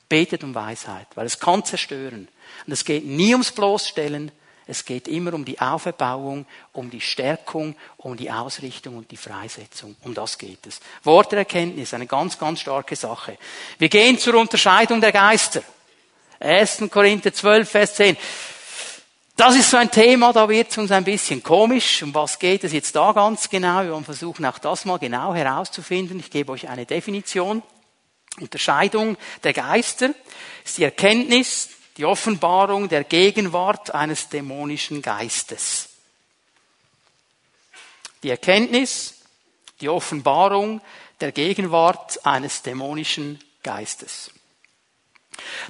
[0.08, 2.28] Betet um Weisheit, weil es kann zerstören.
[2.66, 4.30] Und es geht nie ums Bloßstellen,
[4.66, 9.96] es geht immer um die Auferbauung, um die Stärkung, um die Ausrichtung und die Freisetzung.
[10.02, 10.80] Um das geht es.
[11.02, 13.36] Worterkenntnis, eine ganz, ganz starke Sache.
[13.78, 15.62] Wir gehen zur Unterscheidung der Geister.
[16.38, 16.84] 1.
[16.90, 18.16] Korinther 12, Vers 10.
[19.36, 22.02] Das ist so ein Thema, da wird es uns ein bisschen komisch.
[22.02, 23.82] Um was geht es jetzt da ganz genau?
[23.82, 26.20] Wir wollen versuchen, auch das mal genau herauszufinden.
[26.20, 27.62] Ich gebe euch eine Definition.
[28.40, 30.10] Unterscheidung der Geister
[30.64, 35.88] ist die Erkenntnis, die Offenbarung der Gegenwart eines dämonischen Geistes.
[38.22, 39.14] Die Erkenntnis,
[39.80, 40.80] die Offenbarung
[41.20, 44.30] der Gegenwart eines dämonischen Geistes.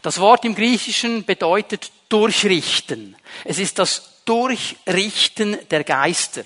[0.03, 3.16] Das Wort im Griechischen bedeutet durchrichten.
[3.45, 6.45] Es ist das Durchrichten der Geister.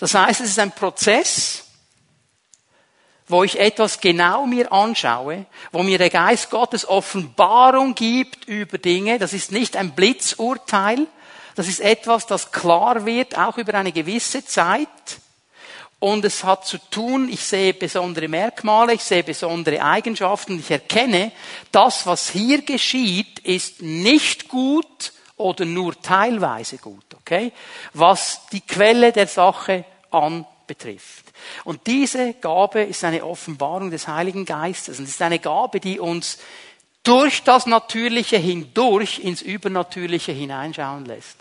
[0.00, 1.67] Das heißt, es ist ein Prozess,
[3.28, 9.18] wo ich etwas genau mir anschaue, wo mir der Geist Gottes Offenbarung gibt über Dinge.
[9.18, 11.06] Das ist nicht ein Blitzurteil.
[11.54, 14.88] Das ist etwas, das klar wird, auch über eine gewisse Zeit.
[16.00, 21.32] Und es hat zu tun, ich sehe besondere Merkmale, ich sehe besondere Eigenschaften, ich erkenne,
[21.72, 27.52] das, was hier geschieht, ist nicht gut oder nur teilweise gut, okay?
[27.94, 29.84] Was die Quelle der Sache
[30.68, 31.32] anbetrifft.
[31.64, 34.98] Und diese Gabe ist eine Offenbarung des Heiligen Geistes.
[34.98, 36.38] Und es ist eine Gabe, die uns
[37.02, 41.36] durch das Natürliche hindurch ins Übernatürliche hineinschauen lässt.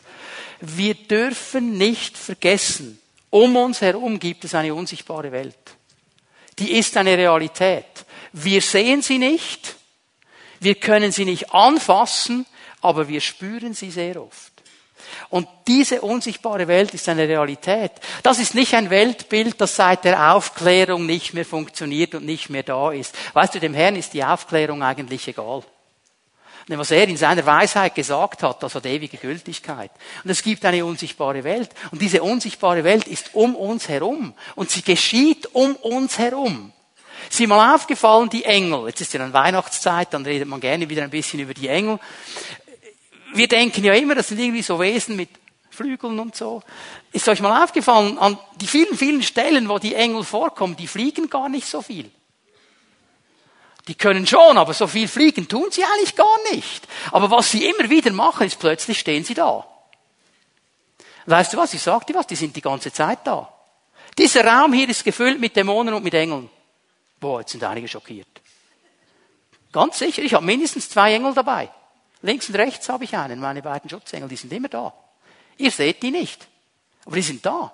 [0.62, 3.00] Wir dürfen nicht vergessen,
[3.30, 5.58] um uns herum gibt es eine unsichtbare Welt.
[6.58, 8.06] Die ist eine Realität.
[8.32, 9.76] Wir sehen sie nicht,
[10.60, 12.46] wir können sie nicht anfassen,
[12.82, 14.54] aber wir spüren sie sehr oft.
[15.30, 17.92] Und diese unsichtbare Welt ist eine Realität.
[18.24, 22.64] Das ist nicht ein Weltbild, das seit der Aufklärung nicht mehr funktioniert und nicht mehr
[22.64, 23.16] da ist.
[23.34, 25.64] Weißt du, dem Herrn ist die Aufklärung eigentlich egal.
[26.68, 29.92] Denn was er in seiner Weisheit gesagt hat, das hat ewige Gültigkeit.
[30.24, 31.70] Und es gibt eine unsichtbare Welt.
[31.92, 34.34] Und diese unsichtbare Welt ist um uns herum.
[34.56, 36.74] Und sie geschieht um uns herum.
[37.30, 38.88] Ist mal aufgefallen, die Engel?
[38.88, 42.00] Jetzt ist ja dann Weihnachtszeit, dann redet man gerne wieder ein bisschen über die Engel
[43.34, 45.30] wir denken ja immer, das sind irgendwie so Wesen mit
[45.70, 46.64] Flügeln und so.
[47.12, 51.30] Ist euch mal aufgefallen, an die vielen, vielen Stellen, wo die Engel vorkommen, die fliegen
[51.30, 52.10] gar nicht so viel.
[53.88, 56.88] Die können schon, aber so viel fliegen tun sie eigentlich gar nicht.
[57.12, 59.66] Aber was sie immer wieder machen, ist plötzlich stehen sie da.
[61.26, 61.74] Weißt du was?
[61.74, 63.54] Ich sag dir was, die sind die ganze Zeit da.
[64.18, 66.50] Dieser Raum hier ist gefüllt mit Dämonen und mit Engeln.
[67.20, 68.28] Boah, jetzt sind einige schockiert.
[69.72, 71.70] Ganz sicher, ich habe mindestens zwei Engel dabei.
[72.22, 74.94] Links und rechts habe ich einen, meine beiden Schutzengel, die sind immer da.
[75.58, 76.48] Ihr seht die nicht,
[77.06, 77.72] aber die sind da.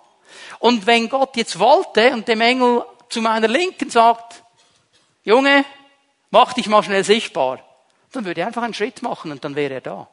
[0.60, 4.44] Und wenn Gott jetzt wollte und dem Engel zu meiner Linken sagt,
[5.24, 5.66] Junge,
[6.32, 7.60] mach dich mal schnell sichtbar,
[8.12, 10.08] dann würde er einfach einen Schritt machen und dann wäre er da.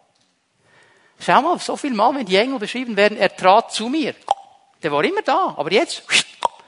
[1.19, 4.15] Schau mal, so viel Mal, wenn die Engel beschrieben werden, er trat zu mir.
[4.83, 6.03] Der war immer da, aber jetzt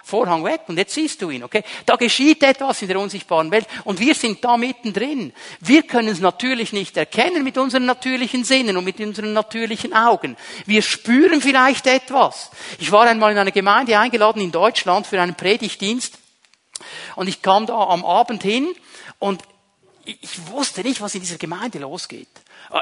[0.05, 1.63] Vorhang weg und jetzt siehst du ihn, okay?
[1.87, 5.33] Da geschieht etwas in der unsichtbaren Welt und wir sind da mittendrin.
[5.61, 10.37] Wir können es natürlich nicht erkennen mit unseren natürlichen Sinnen und mit unseren natürlichen Augen.
[10.67, 12.51] Wir spüren vielleicht etwas.
[12.79, 16.19] Ich war einmal in einer Gemeinde eingeladen in Deutschland für einen Predigtdienst
[17.17, 18.75] und ich kam da am Abend hin
[19.19, 19.43] und
[20.05, 22.29] ich wusste nicht, was in dieser Gemeinde losgeht.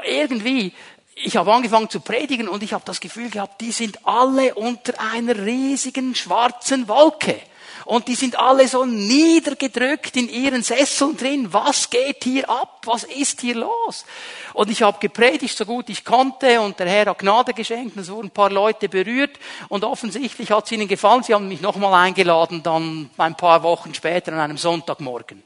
[0.05, 0.73] Irgendwie
[1.15, 4.99] ich habe angefangen zu predigen und ich habe das Gefühl gehabt, die sind alle unter
[4.99, 7.39] einer riesigen schwarzen Wolke.
[7.85, 11.51] Und die sind alle so niedergedrückt in ihren Sesseln drin.
[11.51, 12.81] Was geht hier ab?
[12.85, 14.05] Was ist hier los?
[14.53, 18.03] Und ich habe gepredigt, so gut ich konnte, und der Herr hat Gnade geschenkt, und
[18.03, 19.37] es wurden ein paar Leute berührt,
[19.67, 21.23] und offensichtlich hat es ihnen gefallen.
[21.23, 25.43] Sie haben mich nochmal eingeladen, dann ein paar Wochen später an einem Sonntagmorgen.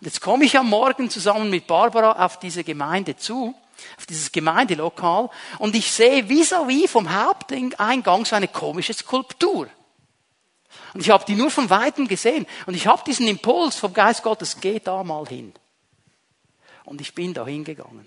[0.00, 3.54] Und jetzt komme ich am Morgen zusammen mit Barbara auf diese Gemeinde zu,
[3.96, 9.68] auf dieses Gemeindelokal und ich sehe vis-à-vis vom Haupteingang so eine komische Skulptur.
[10.94, 14.22] Und ich habe die nur von Weitem gesehen und ich habe diesen Impuls vom Geist
[14.22, 15.52] Gottes, geh da mal hin.
[16.84, 18.06] Und ich bin da hingegangen.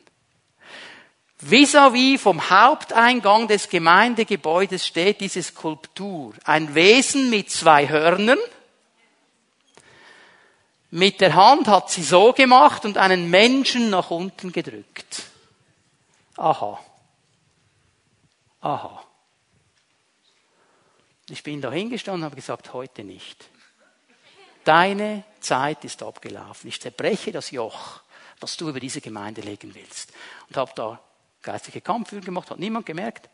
[1.41, 6.34] Vis-à-vis vom Haupteingang des Gemeindegebäudes steht diese Skulptur.
[6.43, 8.39] Ein Wesen mit zwei Hörnern.
[10.91, 15.29] Mit der Hand hat sie so gemacht und einen Menschen nach unten gedrückt.
[16.40, 16.80] Aha.
[18.62, 19.04] Aha.
[21.30, 23.50] Ich bin da hingestanden und habe gesagt, heute nicht.
[24.64, 26.70] Deine Zeit ist abgelaufen.
[26.70, 28.02] Ich zerbreche das Joch,
[28.40, 30.14] das du über diese Gemeinde legen willst.
[30.48, 31.00] Und habe da
[31.42, 33.30] geistige Kampfführung gemacht, hat niemand gemerkt.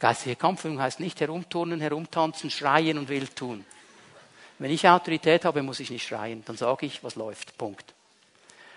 [0.00, 3.64] Geistige Kampfführung heißt nicht herumturnen, herumtanzen, schreien und wild tun.
[4.58, 6.44] Wenn ich Autorität habe, muss ich nicht schreien.
[6.44, 7.56] Dann sage ich, was läuft.
[7.56, 7.94] Punkt.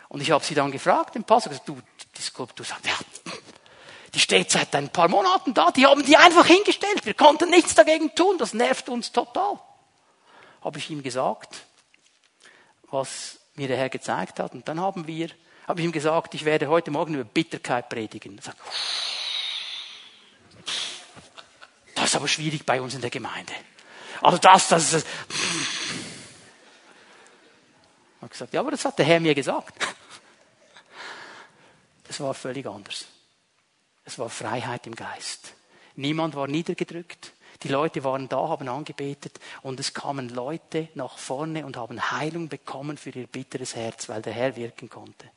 [0.10, 1.82] Und ich habe sie dann gefragt, den Pastor, gesagt, du,
[2.16, 2.94] die Skulptur sagt, ja,
[4.14, 7.06] die steht seit ein paar Monaten da, die haben die einfach hingestellt.
[7.06, 9.60] Wir konnten nichts dagegen tun, das nervt uns total.
[10.62, 11.66] Habe ich ihm gesagt,
[12.90, 14.54] was mir der Herr gezeigt hat.
[14.54, 15.30] Und dann haben wir
[15.68, 18.40] Habe ich ihm gesagt, ich werde heute Morgen über Bitterkeit predigen.
[18.42, 18.58] Sagt,
[21.96, 23.54] das ist aber schwierig bei uns in der Gemeinde.
[24.22, 25.08] Also das, das ist.
[28.16, 29.76] Ich habe gesagt, ja, aber das hat der Herr mir gesagt.
[32.10, 33.06] Es war völlig anders.
[34.06, 35.54] Es war Freiheit im Geist.
[35.96, 37.34] Niemand war niedergedrückt.
[37.62, 42.50] Die Leute waren da, haben angebetet und es kamen Leute nach vorne und haben Heilung
[42.50, 45.30] bekommen für ihr bitteres Herz, weil der Herr wirken konnte.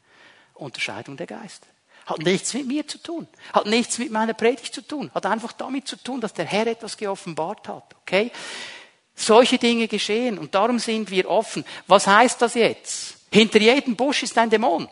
[0.54, 1.66] Unterscheidung der Geister.
[2.06, 3.28] Hat nichts mit mir zu tun.
[3.52, 5.10] Hat nichts mit meiner Predigt zu tun.
[5.14, 7.94] Hat einfach damit zu tun, dass der Herr etwas geoffenbart hat.
[8.02, 8.32] Okay?
[9.14, 11.64] Solche Dinge geschehen und darum sind wir offen.
[11.86, 13.16] Was heißt das jetzt?
[13.30, 14.88] Hinter jedem Busch ist ein Dämon.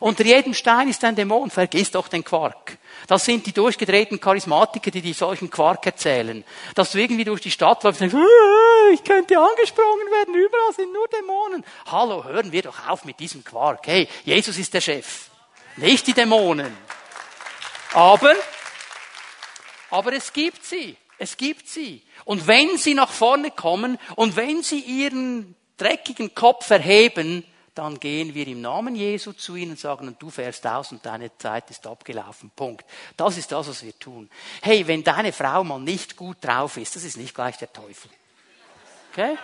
[0.00, 1.50] Unter jedem Stein ist ein Dämon.
[1.50, 2.78] Vergiss doch den Quark.
[3.06, 6.42] Das sind die durchgedrehten Charismatiker, die die solchen Quark erzählen.
[6.74, 10.72] Dass du irgendwie durch die Stadt läufst und denkst, äh, ich könnte angesprungen werden, überall
[10.74, 11.64] sind nur Dämonen.
[11.86, 13.86] Hallo, hören wir doch auf mit diesem Quark.
[13.86, 15.28] Hey, Jesus ist der Chef.
[15.76, 16.74] Nicht die Dämonen.
[17.92, 18.34] Aber,
[19.90, 20.96] aber es gibt sie.
[21.18, 22.02] Es gibt sie.
[22.24, 27.44] Und wenn sie nach vorne kommen und wenn sie ihren dreckigen Kopf erheben,
[27.74, 31.36] dann gehen wir im Namen Jesu zu ihnen und sagen, du fährst aus und deine
[31.38, 32.50] Zeit ist abgelaufen.
[32.54, 32.84] Punkt.
[33.16, 34.28] Das ist das, was wir tun.
[34.62, 38.10] Hey, wenn deine Frau mal nicht gut drauf ist, das ist nicht gleich der Teufel.
[39.12, 39.36] Okay?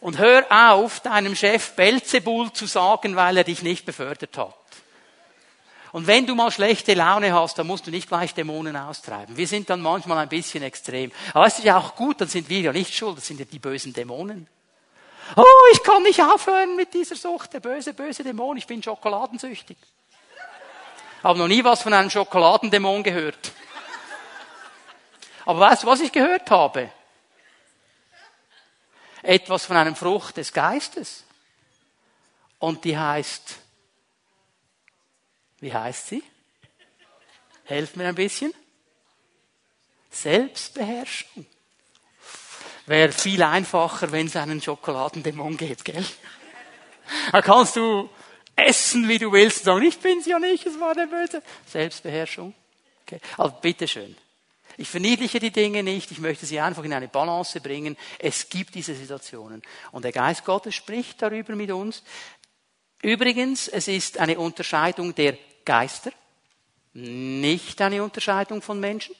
[0.00, 4.54] Und hör auf, deinem Chef Belzebul zu sagen, weil er dich nicht befördert hat.
[5.92, 9.36] Und wenn du mal schlechte Laune hast, dann musst du nicht gleich Dämonen austreiben.
[9.36, 11.12] Wir sind dann manchmal ein bisschen extrem.
[11.34, 13.44] Aber es ist ja auch gut, dann sind wir ja nicht schuld, das sind ja
[13.44, 14.48] die bösen Dämonen.
[15.36, 19.78] Oh, ich kann nicht aufhören mit dieser Sucht, der böse, böse Dämon, ich bin schokoladensüchtig.
[21.22, 23.52] Habe noch nie was von einem Schokoladendämon gehört.
[25.44, 26.90] Aber weißt du, was ich gehört habe?
[29.22, 31.24] Etwas von einem Frucht des Geistes.
[32.58, 33.56] Und die heißt,
[35.60, 36.22] wie heißt sie?
[37.64, 38.52] Helft mir ein bisschen.
[40.10, 41.46] Selbstbeherrschung.
[42.92, 46.04] Wäre viel einfacher, wenn es einen Schokoladendämon gibt, gell?
[47.32, 48.10] Da kannst du
[48.54, 51.42] essen, wie du willst und sagen, ich bin's ja nicht, es war der Böse.
[51.64, 52.52] Selbstbeherrschung.
[53.06, 53.18] Okay.
[53.38, 54.14] Also bitteschön.
[54.76, 57.96] Ich verniedliche die Dinge nicht, ich möchte sie einfach in eine Balance bringen.
[58.18, 59.62] Es gibt diese Situationen.
[59.92, 62.02] Und der Geist Gottes spricht darüber mit uns.
[63.00, 66.12] Übrigens, es ist eine Unterscheidung der Geister,
[66.92, 69.14] nicht eine Unterscheidung von Menschen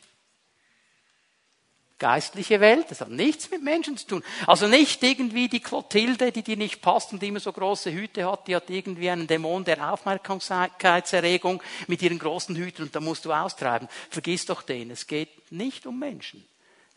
[2.03, 4.25] geistliche Welt, das hat nichts mit Menschen zu tun.
[4.49, 8.49] Also nicht irgendwie die Clotilde, die dir nicht passt und immer so große Hüte hat,
[8.49, 13.33] die hat irgendwie einen Dämon der Aufmerksamkeitserregung mit ihren großen Hüten und da musst du
[13.33, 13.89] austreiben.
[14.11, 16.45] Vergiss doch den, es geht nicht um Menschen.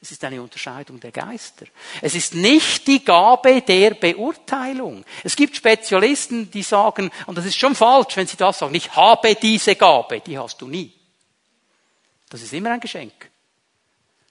[0.01, 1.68] Es ist eine Unterscheidung der Geister.
[2.01, 5.06] Es ist nicht die Gabe der Beurteilung.
[5.24, 8.95] Es gibt Spezialisten, die sagen, und das ist schon falsch, wenn sie das sagen, ich
[8.95, 10.91] habe diese Gabe, die hast du nie.
[12.28, 13.30] Das ist immer ein Geschenk.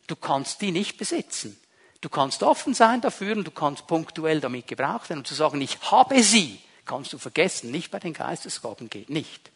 [0.06, 1.58] Du kannst die nicht besitzen.
[2.00, 5.20] Du kannst offen sein dafür und du kannst punktuell damit gebraucht werden.
[5.20, 7.70] Und zu sagen, ich habe sie, kannst du vergessen.
[7.70, 9.50] Nicht bei den Geistesgaben geht nicht.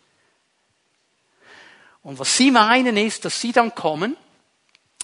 [2.03, 4.17] Und was sie meinen ist, dass sie dann kommen,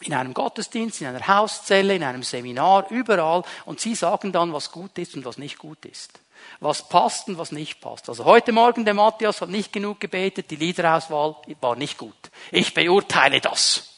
[0.01, 4.73] in einem Gottesdienst, in einer Hauszelle, in einem Seminar, überall, und sie sagen dann, was
[4.73, 6.21] gut ist und was nicht gut ist.
[6.61, 8.09] Was passt und was nicht passt.
[8.09, 12.15] Also heute Morgen, der Matthias hat nicht genug gebetet, die Liederauswahl war nicht gut.
[12.51, 13.94] Ich beurteile das.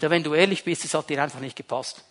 [0.00, 2.04] Ja, wenn du ehrlich bist, es hat dir einfach nicht gepasst.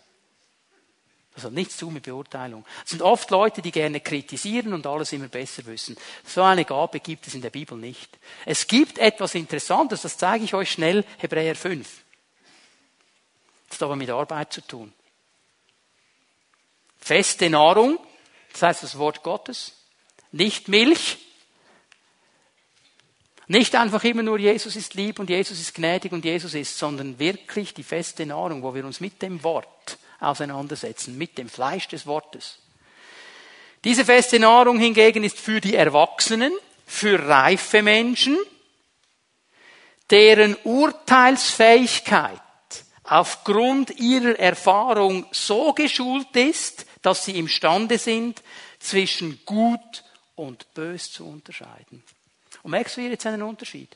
[1.38, 2.66] Das hat nichts zu mit Beurteilung.
[2.84, 5.96] Es sind oft Leute, die gerne kritisieren und alles immer besser wissen.
[6.26, 8.18] So eine Gabe gibt es in der Bibel nicht.
[8.44, 11.88] Es gibt etwas Interessantes, das zeige ich euch schnell, Hebräer 5.
[13.70, 14.92] Das hat aber mit Arbeit zu tun.
[16.98, 18.00] Feste Nahrung,
[18.52, 19.74] das heißt das Wort Gottes,
[20.32, 21.20] nicht Milch,
[23.48, 27.18] nicht einfach immer nur Jesus ist lieb und Jesus ist gnädig und Jesus ist, sondern
[27.18, 32.06] wirklich die feste Nahrung, wo wir uns mit dem Wort auseinandersetzen, mit dem Fleisch des
[32.06, 32.60] Wortes.
[33.84, 36.52] Diese feste Nahrung hingegen ist für die Erwachsenen,
[36.86, 38.38] für reife Menschen,
[40.10, 42.42] deren Urteilsfähigkeit
[43.04, 48.44] aufgrund ihrer Erfahrung so geschult ist, dass sie imstande sind,
[48.80, 50.04] zwischen gut
[50.36, 52.04] und bös zu unterscheiden.
[52.68, 53.96] Und merkst du hier jetzt einen Unterschied?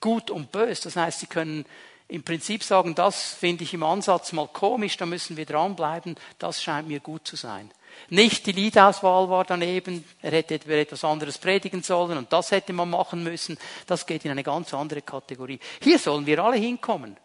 [0.00, 1.64] Gut und böse, das heißt, sie können
[2.08, 6.60] im Prinzip sagen, das finde ich im Ansatz mal komisch, da müssen wir dranbleiben, das
[6.60, 7.70] scheint mir gut zu sein.
[8.08, 12.90] Nicht die Liedauswahl war daneben, er hätte etwas anderes predigen sollen und das hätte man
[12.90, 15.60] machen müssen, das geht in eine ganz andere Kategorie.
[15.80, 17.16] Hier sollen wir alle hinkommen.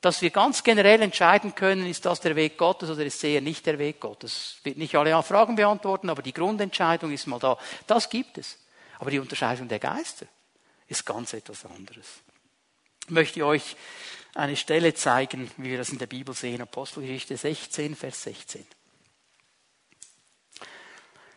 [0.00, 3.64] dass wir ganz generell entscheiden können, ist das der Weg Gottes oder ist eher nicht
[3.64, 4.56] der Weg Gottes.
[4.58, 7.56] Ich will nicht alle Fragen beantworten, aber die Grundentscheidung ist mal da.
[7.86, 8.58] Das gibt es.
[8.98, 10.26] Aber die Unterscheidung der Geister
[10.88, 12.06] ist ganz etwas anderes.
[13.06, 13.76] Ich möchte euch
[14.34, 16.60] eine Stelle zeigen, wie wir das in der Bibel sehen.
[16.60, 18.66] Apostelgeschichte 16, Vers 16.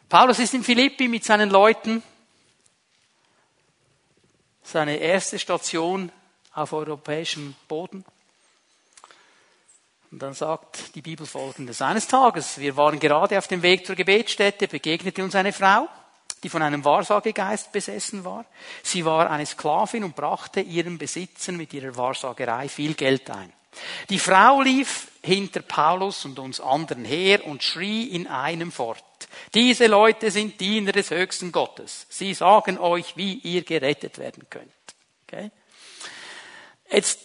[0.10, 2.01] Paulus ist in Philippi mit seinen Leuten.
[4.64, 6.12] Seine erste Station
[6.53, 8.03] auf europäischem Boden.
[10.12, 11.82] Und dann sagt die Bibel folgendes.
[11.82, 15.89] Eines Tages, wir waren gerade auf dem Weg zur Gebetsstätte, begegnete uns eine Frau,
[16.44, 18.46] die von einem Wahrsagegeist besessen war.
[18.84, 23.52] Sie war eine Sklavin und brachte ihren Besitzen mit ihrer Wahrsagerei viel Geld ein.
[24.10, 29.04] Die Frau lief hinter Paulus und uns anderen her und schrie in einem fort.
[29.54, 32.08] Diese Leute sind Diener des höchsten Gottes.
[32.10, 34.72] Sie sagen euch, wie ihr gerettet werden könnt.
[35.24, 35.52] Okay?
[36.90, 37.20] Jetzt,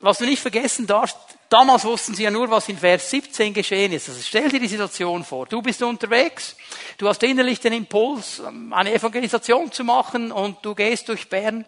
[0.00, 1.16] was du nicht vergessen darfst,
[1.48, 4.08] damals wussten sie ja nur, was in Vers 17 geschehen ist.
[4.08, 5.46] Also stell dir die Situation vor.
[5.46, 6.56] Du bist unterwegs,
[6.98, 11.64] du hast innerlich den Impuls, eine Evangelisation zu machen und du gehst durch Bern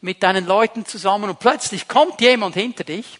[0.00, 3.18] mit deinen Leuten zusammen und plötzlich kommt jemand hinter dich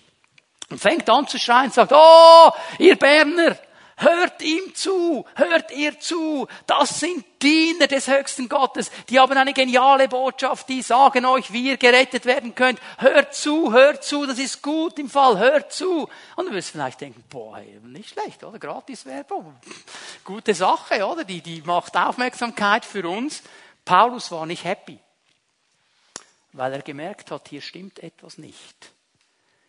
[0.68, 3.56] und fängt an zu schreien und sagt, oh, ihr Berner,
[3.96, 6.48] Hört ihm zu, hört ihr zu.
[6.66, 8.90] Das sind Diener des höchsten Gottes.
[9.08, 10.68] Die haben eine geniale Botschaft.
[10.68, 12.80] Die sagen euch, wie ihr gerettet werden könnt.
[12.98, 14.26] Hört zu, hört zu.
[14.26, 15.38] Das ist gut im Fall.
[15.38, 16.08] Hört zu.
[16.36, 18.58] Und du wirst vielleicht denken, boah, nicht schlecht, oder?
[18.58, 19.56] Gratis Werbung.
[20.24, 21.24] Gute Sache, oder?
[21.24, 23.42] Die, die macht Aufmerksamkeit für uns.
[23.84, 24.98] Paulus war nicht happy.
[26.52, 28.92] Weil er gemerkt hat, hier stimmt etwas nicht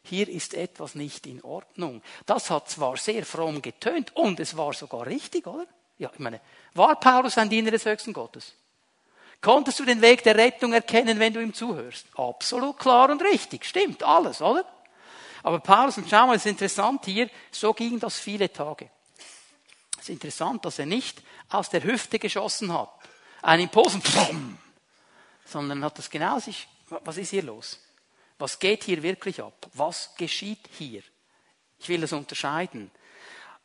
[0.04, 2.02] hier ist etwas nicht in Ordnung.
[2.26, 5.66] Das hat zwar sehr fromm getönt und es war sogar richtig, oder?
[5.98, 6.42] Ja, ich meine,
[6.74, 8.54] war Paulus ein Diener des höchsten Gottes?
[9.42, 12.08] Konntest du den Weg der Rettung erkennen, wenn du ihm zuhörst?
[12.16, 14.66] Absolut klar und richtig, stimmt alles, oder?
[15.44, 18.90] Aber Paulus, und schau mal, es ist interessant hier, so ging das viele Tage.
[19.98, 22.90] Es ist interessant, dass er nicht aus der Hüfte geschossen hat.
[23.42, 24.58] Ein Impuls und pfumm,
[25.46, 27.80] sondern hat das genau sich, was ist hier los?
[28.44, 29.68] Was geht hier wirklich ab?
[29.74, 31.02] Was geschieht hier?
[31.80, 32.92] Ich will es unterscheiden.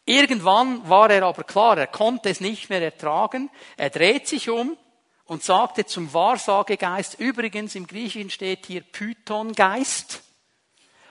[0.05, 3.51] Irgendwann war er aber klar, er konnte es nicht mehr ertragen.
[3.76, 4.76] Er dreht sich um
[5.24, 10.22] und sagte zum Wahrsagegeist, übrigens im Griechischen steht hier Pythongeist.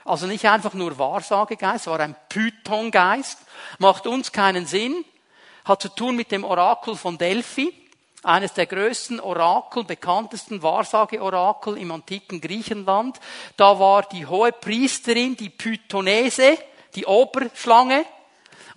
[0.02, 3.38] Also nicht einfach nur Wahrsagegeist, war ein Pythongeist.
[3.78, 5.04] Macht uns keinen Sinn.
[5.66, 7.87] Hat zu tun mit dem Orakel von Delphi
[8.22, 13.20] eines der größten Orakel, bekanntesten Wahrsageorakel im antiken Griechenland.
[13.56, 16.58] Da war die hohe Priesterin, die Pythonese,
[16.94, 18.04] die Oberschlange,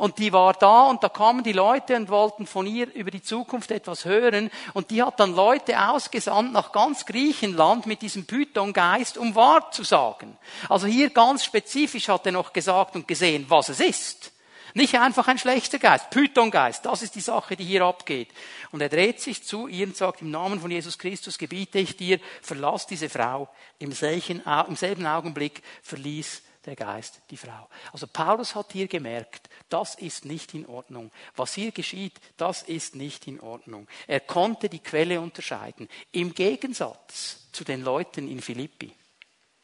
[0.02, 3.22] und die war da und da kamen die Leute und wollten von ihr über die
[3.22, 9.20] Zukunft etwas hören und die hat dann Leute ausgesandt nach ganz Griechenland mit diesem Pythongeist,
[9.20, 10.39] um wahr zu sagen.
[10.70, 14.32] Also hier ganz spezifisch hat er noch gesagt und gesehen, was es ist.
[14.74, 18.30] Nicht einfach ein schlechter Geist, Pythongeist, das ist die Sache, die hier abgeht.
[18.72, 21.97] Und er dreht sich zu ihr und sagt, im Namen von Jesus Christus gebiete ich
[21.97, 23.49] dir, verlass diese Frau.
[23.80, 27.67] Im selben Augenblick verließ der Geist die Frau.
[27.91, 31.11] Also Paulus hat hier gemerkt, das ist nicht in Ordnung.
[31.36, 33.88] Was hier geschieht, das ist nicht in Ordnung.
[34.07, 35.89] Er konnte die Quelle unterscheiden.
[36.11, 38.93] Im Gegensatz zu den Leuten in Philippi.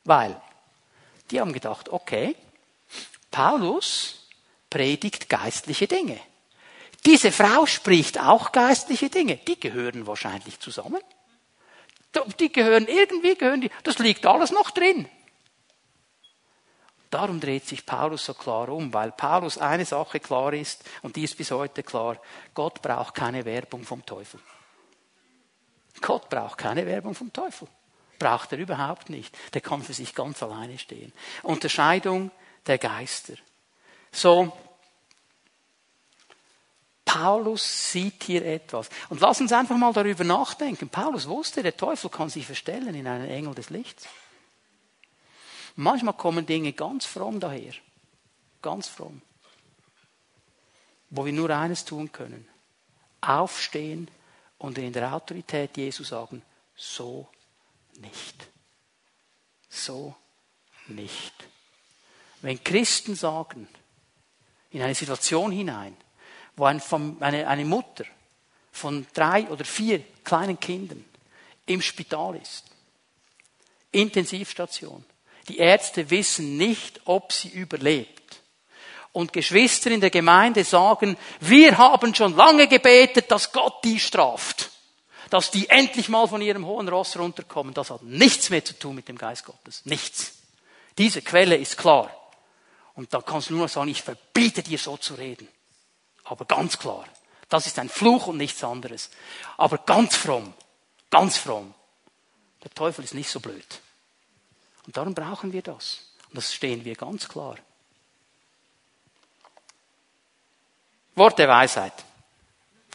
[0.03, 0.41] Weil
[1.29, 2.35] die haben gedacht, okay,
[3.29, 4.26] Paulus
[4.70, 6.20] predigt geistliche Dinge.
[7.05, 9.38] Diese Frau spricht auch geistliche Dinge.
[9.38, 11.01] Die gehören wahrscheinlich zusammen.
[12.39, 15.07] Die gehören irgendwie, gehören die, das liegt alles noch drin.
[17.09, 21.24] Darum dreht sich Paulus so klar um, weil Paulus eine Sache klar ist, und die
[21.24, 22.18] ist bis heute klar,
[22.53, 24.39] Gott braucht keine Werbung vom Teufel.
[26.01, 27.68] Gott braucht keine Werbung vom Teufel.
[28.20, 29.36] Braucht er überhaupt nicht.
[29.53, 31.13] Der kann für sich ganz alleine stehen.
[31.43, 32.32] Unterscheidung
[32.65, 33.34] der Geister.
[34.18, 34.51] So,
[37.05, 38.89] Paulus sieht hier etwas.
[39.09, 40.89] Und lass uns einfach mal darüber nachdenken.
[40.89, 44.07] Paulus wusste, der Teufel kann sich verstellen in einen Engel des Lichts.
[45.76, 47.74] Manchmal kommen Dinge ganz fromm daher.
[48.63, 49.22] Ganz fromm.
[51.11, 52.47] Wo wir nur eines tun können.
[53.22, 54.09] Aufstehen
[54.57, 56.41] und in der Autorität Jesu sagen,
[56.76, 57.28] so
[57.99, 58.47] nicht.
[59.70, 60.15] So
[60.88, 61.36] nicht.
[62.41, 63.68] Wenn Christen sagen,
[64.72, 65.95] in eine Situation hinein,
[66.55, 68.05] wo eine, eine Mutter
[68.72, 71.03] von drei oder vier kleinen Kindern
[71.65, 72.65] im Spital ist,
[73.91, 75.03] Intensivstation,
[75.47, 78.41] die Ärzte wissen nicht, ob sie überlebt.
[79.13, 84.70] Und Geschwister in der Gemeinde sagen, wir haben schon lange gebetet, dass Gott die straft.
[85.30, 87.74] Dass die endlich mal von ihrem hohen Ross runterkommen.
[87.74, 89.82] Das hat nichts mehr zu tun mit dem Geist Gottes.
[89.86, 90.34] Nichts.
[90.97, 92.11] Diese Quelle ist klar.
[92.97, 95.47] Und dann kannst du nur noch sagen, ich verbiete dir so zu reden.
[96.23, 97.05] Aber ganz klar.
[97.47, 99.11] Das ist ein Fluch und nichts anderes.
[99.55, 100.53] Aber ganz fromm.
[101.11, 101.75] Ganz fromm.
[102.63, 103.81] Der Teufel ist nicht so blöd.
[104.87, 106.09] Und darum brauchen wir das.
[106.29, 107.57] Und das stehen wir ganz klar.
[111.13, 111.93] Wort der Weisheit.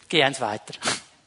[0.08, 0.74] Geh eins weiter.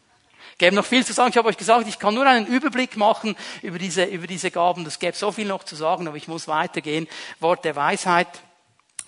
[0.57, 1.30] Gäbe noch viel zu sagen.
[1.30, 4.84] Ich habe euch gesagt, ich kann nur einen Überblick machen über diese, über diese Gaben.
[4.84, 7.07] Das gäbe so viel noch zu sagen, aber ich muss weitergehen.
[7.39, 8.28] Wort der Weisheit.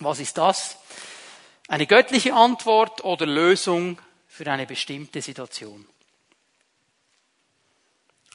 [0.00, 0.76] Was ist das?
[1.66, 5.86] Eine göttliche Antwort oder Lösung für eine bestimmte Situation.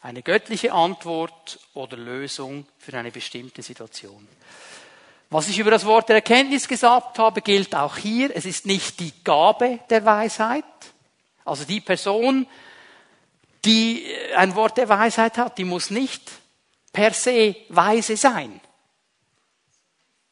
[0.02, 4.28] Eine göttliche Antwort oder Lösung für eine bestimmte Situation.
[5.30, 8.36] Was ich über das Wort der Erkenntnis gesagt habe, gilt auch hier.
[8.36, 10.66] Es ist nicht die Gabe der Weisheit.
[11.46, 12.46] Also die Person,
[13.66, 14.06] die
[14.36, 16.22] ein Wort der Weisheit hat, die muss nicht
[16.92, 18.60] per se weise sein.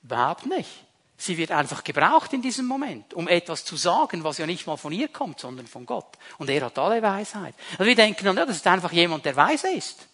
[0.04, 0.70] Überhaupt nicht.
[1.22, 4.76] Sie wird einfach gebraucht in diesem Moment, um etwas zu sagen, was ja nicht mal
[4.76, 6.18] von ihr kommt, sondern von Gott.
[6.40, 7.54] Und er hat alle Weisheit.
[7.74, 10.08] Also wir denken dann, ja, das ist einfach jemand, der weise ist.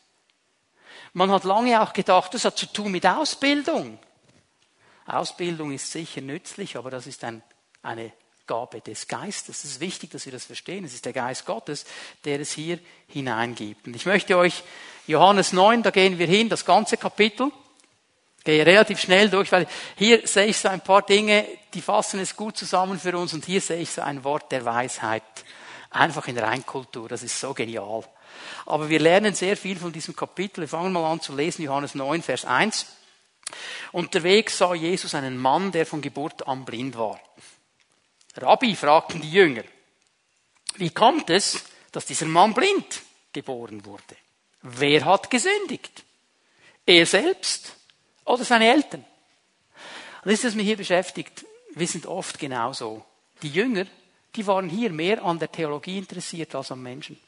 [1.14, 3.98] Man hat lange auch gedacht, das hat zu tun mit Ausbildung.
[5.06, 7.42] Ausbildung ist sicher nützlich, aber das ist ein,
[7.82, 8.12] eine
[8.46, 9.64] Gabe des Geistes.
[9.64, 10.84] Es ist wichtig, dass wir das verstehen.
[10.84, 11.86] Es ist der Geist Gottes,
[12.26, 13.88] der es hier hineingibt.
[13.88, 14.62] Und ich möchte euch
[15.08, 17.50] Johannes 9, da gehen wir hin, das ganze Kapitel
[18.48, 19.68] gehe relativ schnell durch, weil
[19.98, 23.44] hier sehe ich so ein paar Dinge, die fassen es gut zusammen für uns und
[23.44, 25.22] hier sehe ich so ein Wort der Weisheit.
[25.90, 28.06] Einfach in Reinkultur, das ist so genial.
[28.66, 30.62] Aber wir lernen sehr viel von diesem Kapitel.
[30.62, 32.86] Wir fangen mal an zu lesen, Johannes 9, Vers 1.
[33.92, 37.20] Unterwegs sah Jesus einen Mann, der von Geburt an blind war.
[38.38, 39.64] Rabbi, fragten die Jünger,
[40.78, 43.02] wie kommt es, dass dieser Mann blind
[43.34, 44.16] geboren wurde?
[44.62, 46.06] Wer hat gesündigt?
[46.86, 47.77] Er selbst
[48.28, 49.04] oder seine Eltern.
[50.24, 51.46] Und das ist, was mich hier beschäftigt.
[51.74, 53.04] Wir sind oft genauso.
[53.42, 53.86] Die Jünger,
[54.36, 57.20] die waren hier mehr an der Theologie interessiert als am Menschen.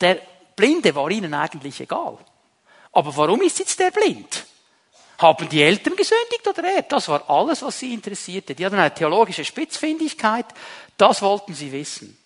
[0.00, 0.20] Der
[0.54, 2.18] Blinde war ihnen eigentlich egal.
[2.92, 4.44] Aber warum ist jetzt der blind?
[5.18, 6.82] Haben die Eltern gesündigt oder er?
[6.82, 8.54] Das war alles, was sie interessierte.
[8.54, 10.46] Die hatten eine theologische Spitzfindigkeit.
[10.96, 12.17] Das wollten sie wissen.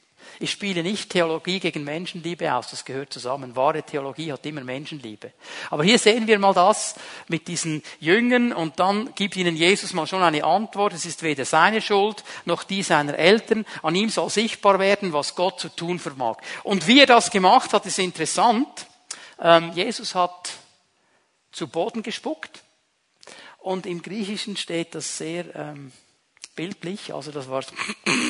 [0.42, 3.54] Ich spiele nicht Theologie gegen Menschenliebe aus, das gehört zusammen.
[3.54, 5.30] Wahre Theologie hat immer Menschenliebe.
[5.70, 6.96] Aber hier sehen wir mal das
[7.28, 10.94] mit diesen Jüngern und dann gibt ihnen Jesus mal schon eine Antwort.
[10.94, 13.64] Es ist weder seine Schuld noch die seiner Eltern.
[13.84, 16.38] An ihm soll sichtbar werden, was Gott zu tun vermag.
[16.64, 18.88] Und wie er das gemacht hat, ist interessant.
[19.40, 20.50] Ähm, Jesus hat
[21.52, 22.64] zu Boden gespuckt
[23.58, 25.92] und im Griechischen steht das sehr ähm,
[26.56, 27.14] bildlich.
[27.14, 27.62] Also das war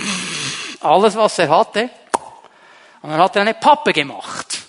[0.80, 1.88] alles, was er hatte.
[3.03, 4.62] Und dann hat er eine Pappe gemacht.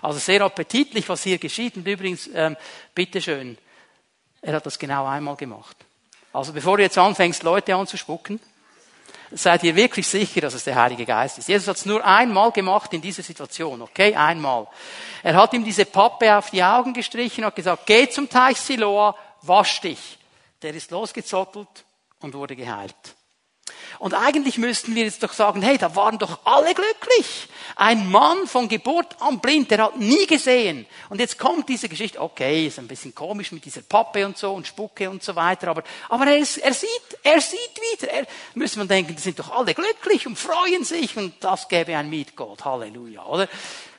[0.00, 1.76] Also sehr appetitlich, was hier geschieht.
[1.76, 2.56] Und übrigens, ähm,
[2.94, 3.58] bitteschön,
[4.42, 5.76] er hat das genau einmal gemacht.
[6.32, 8.40] Also bevor du jetzt anfängst, Leute anzuspucken,
[9.30, 11.48] seid ihr wirklich sicher, dass es der Heilige Geist ist.
[11.48, 14.14] Jesus hat es nur einmal gemacht in dieser Situation, okay?
[14.14, 14.66] Einmal.
[15.22, 18.58] Er hat ihm diese Pappe auf die Augen gestrichen und hat gesagt, geh zum Teich
[18.58, 20.18] Siloa, wasch dich.
[20.62, 21.84] Der ist losgezottelt
[22.20, 22.94] und wurde geheilt.
[23.98, 27.48] Und eigentlich müssten wir jetzt doch sagen, hey, da waren doch alle glücklich.
[27.76, 30.86] Ein Mann von Geburt an blind, der hat nie gesehen.
[31.08, 34.52] Und jetzt kommt diese Geschichte, okay, ist ein bisschen komisch mit dieser Pappe und so
[34.52, 38.12] und Spucke und so weiter, aber, aber er, ist, er sieht, er sieht wieder.
[38.12, 41.96] Er, müsste man denken, die sind doch alle glücklich und freuen sich und das gäbe
[41.96, 42.64] ein Mietgott.
[42.64, 43.48] Halleluja, oder?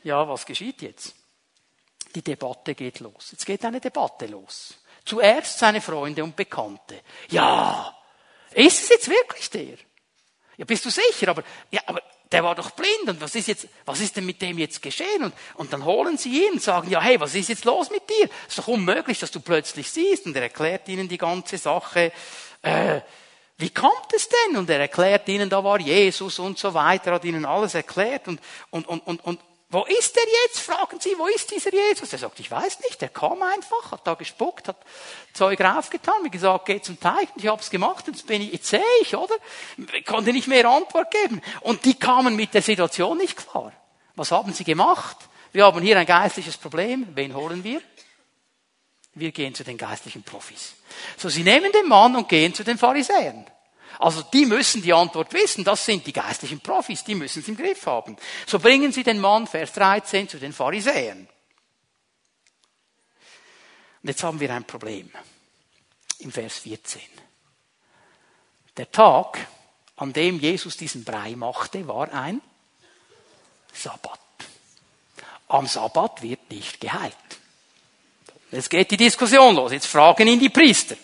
[0.03, 1.15] Ja, was geschieht jetzt?
[2.13, 3.29] Die Debatte geht los.
[3.31, 4.75] Jetzt geht eine Debatte los.
[5.03, 7.01] Zuerst seine Freunde und Bekannte.
[7.29, 7.95] Ja,
[8.55, 9.77] ist es jetzt wirklich der?
[10.57, 11.29] Ja, bist du sicher?
[11.29, 12.01] Aber, ja, aber
[12.31, 15.23] der war doch blind und was ist jetzt, was ist denn mit dem jetzt geschehen?
[15.23, 18.09] Und, und dann holen sie ihn und sagen, ja, hey, was ist jetzt los mit
[18.09, 18.29] dir?
[18.47, 20.25] ist doch unmöglich, dass du plötzlich siehst.
[20.25, 22.11] Und er erklärt ihnen die ganze Sache.
[22.61, 23.01] Äh,
[23.57, 24.57] wie kommt es denn?
[24.57, 28.41] Und er erklärt ihnen, da war Jesus und so weiter, hat ihnen alles erklärt und,
[28.69, 29.39] und, und, und, und
[29.69, 30.59] wo ist der jetzt?
[30.59, 32.13] Fragen sie, wo ist dieser Jesus?
[32.13, 34.77] Er sagt, ich weiß nicht, der kam einfach, hat da gespuckt, hat
[35.33, 38.41] Zeug raufgetan, wie gesagt, geh zum Teich und ich habe es gemacht und jetzt bin
[38.41, 39.35] ich, jetzt sehe ich, oder?
[39.93, 41.41] Ich konnte nicht mehr Antwort geben.
[41.61, 43.73] Und die kamen mit der Situation nicht klar.
[44.15, 45.17] Was haben sie gemacht?
[45.51, 47.07] Wir haben hier ein geistliches Problem.
[47.15, 47.81] Wen holen wir?
[49.13, 50.75] Wir gehen zu den geistlichen Profis.
[51.17, 53.45] So, sie nehmen den Mann und gehen zu den Pharisäern.
[53.99, 57.57] Also die müssen die Antwort wissen, das sind die geistlichen Profis, die müssen es im
[57.57, 58.17] Griff haben.
[58.45, 61.27] So bringen sie den Mann, Vers 13, zu den Pharisäern.
[64.03, 65.09] Und jetzt haben wir ein Problem
[66.19, 67.01] im Vers 14.
[68.77, 69.47] Der Tag,
[69.95, 72.41] an dem Jesus diesen Brei machte, war ein
[73.73, 74.19] Sabbat.
[75.47, 77.15] Am Sabbat wird nicht geheilt.
[78.51, 79.71] Jetzt geht die Diskussion los.
[79.71, 80.95] Jetzt fragen ihn die Priester.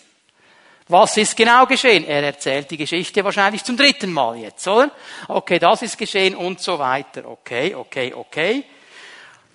[0.92, 2.04] Was ist genau geschehen?
[2.04, 4.90] Er erzählt die Geschichte wahrscheinlich zum dritten Mal jetzt, oder?
[5.26, 7.26] Okay, das ist geschehen und so weiter.
[7.26, 8.62] Okay, okay, okay.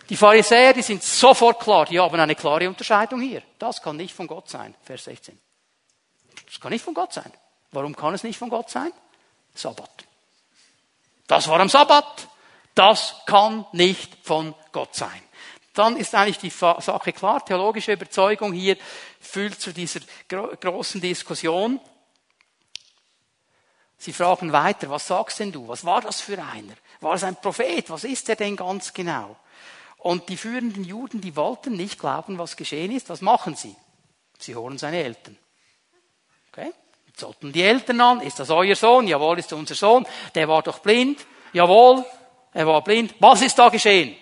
[0.09, 3.43] Die Pharisäer, die sind sofort klar, die haben eine klare Unterscheidung hier.
[3.59, 4.73] Das kann nicht von Gott sein.
[4.81, 5.37] Vers 16.
[6.47, 7.31] Das kann nicht von Gott sein.
[7.71, 8.91] Warum kann es nicht von Gott sein?
[9.53, 10.05] Sabbat.
[11.27, 12.29] Das war am Sabbat.
[12.73, 15.21] Das kann nicht von Gott sein.
[15.77, 17.45] Dann ist eigentlich die Sache klar.
[17.45, 18.77] Theologische Überzeugung hier
[19.19, 21.79] führt zu dieser großen Diskussion.
[23.99, 25.67] Sie fragen weiter, was sagst denn du?
[25.67, 26.73] Was war das für einer?
[26.99, 27.91] War es ein Prophet?
[27.91, 29.35] Was ist er denn ganz genau?
[29.99, 33.09] Und die führenden Juden, die wollten nicht glauben, was geschehen ist.
[33.09, 33.75] Was machen sie?
[34.39, 35.37] Sie holen seine Eltern.
[36.51, 36.71] Okay?
[37.15, 38.21] Zotten die Eltern an.
[38.21, 39.07] Ist das euer Sohn?
[39.07, 40.07] Jawohl, ist unser Sohn.
[40.33, 41.23] Der war doch blind.
[41.53, 42.03] Jawohl,
[42.53, 43.13] er war blind.
[43.19, 44.15] Was ist da geschehen?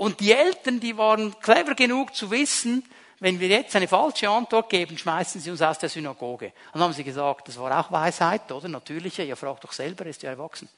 [0.00, 2.82] Und die Eltern, die waren clever genug zu wissen,
[3.18, 6.46] wenn wir jetzt eine falsche Antwort geben, schmeißen sie uns aus der Synagoge.
[6.46, 8.66] Und dann haben sie gesagt, das war auch Weisheit, oder?
[8.66, 9.24] Natürliche.
[9.24, 10.70] Ja, fragt doch selber, er ist ja erwachsen.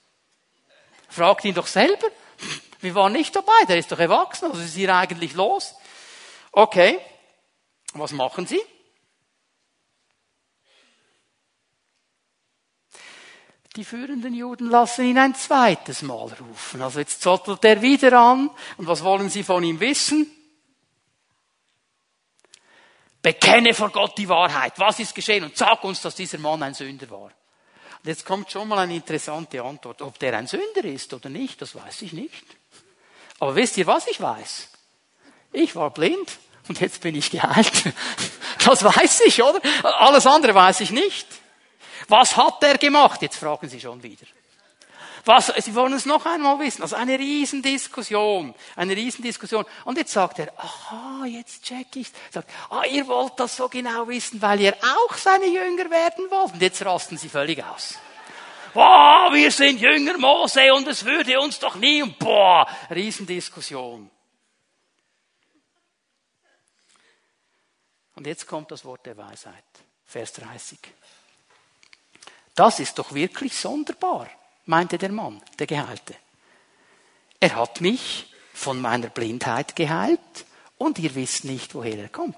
[1.08, 2.08] Fragt ihn doch selber.
[2.80, 5.72] Wir waren nicht dabei, der ist doch erwachsen, also ist hier eigentlich los.
[6.50, 6.98] Okay,
[7.94, 8.60] was machen sie?
[13.76, 16.82] Die führenden Juden lassen ihn ein zweites Mal rufen.
[16.82, 18.50] Also jetzt zottelt er wieder an.
[18.76, 20.30] Und was wollen sie von ihm wissen?
[23.22, 24.74] Bekenne vor Gott die Wahrheit.
[24.76, 25.44] Was ist geschehen?
[25.44, 27.30] Und sag uns, dass dieser Mann ein Sünder war.
[28.02, 30.02] Und jetzt kommt schon mal eine interessante Antwort.
[30.02, 32.44] Ob der ein Sünder ist oder nicht, das weiß ich nicht.
[33.38, 34.68] Aber wisst ihr, was ich weiß?
[35.52, 37.72] Ich war blind und jetzt bin ich geheilt.
[38.64, 39.60] Das weiß ich, oder?
[39.82, 41.26] Alles andere weiß ich nicht.
[42.09, 43.22] Was hat er gemacht?
[43.22, 44.26] Jetzt fragen Sie schon wieder.
[45.24, 46.82] Was, Sie wollen es noch einmal wissen.
[46.82, 48.55] Also eine Riesendiskussion.
[48.74, 49.64] Eine Riesendiskussion.
[49.84, 52.12] Und jetzt sagt er, aha, jetzt check ich's.
[52.30, 56.55] Sagt, ah, ihr wollt das so genau wissen, weil ihr auch seine Jünger werden wollt.
[56.55, 57.98] Und jetzt rasten Sie völlig aus.
[58.74, 64.11] Boah, wir sind Jünger Mose und es würde uns doch nie, boah, Riesendiskussion.
[68.14, 69.64] Und jetzt kommt das Wort der Weisheit.
[70.05, 70.78] Vers 30.
[72.55, 74.28] Das ist doch wirklich sonderbar
[74.66, 76.14] meinte der Mann, der Geheilte.
[77.40, 80.20] Er hat mich von meiner Blindheit geheilt
[80.78, 82.36] und ihr wisst nicht, woher er kommt.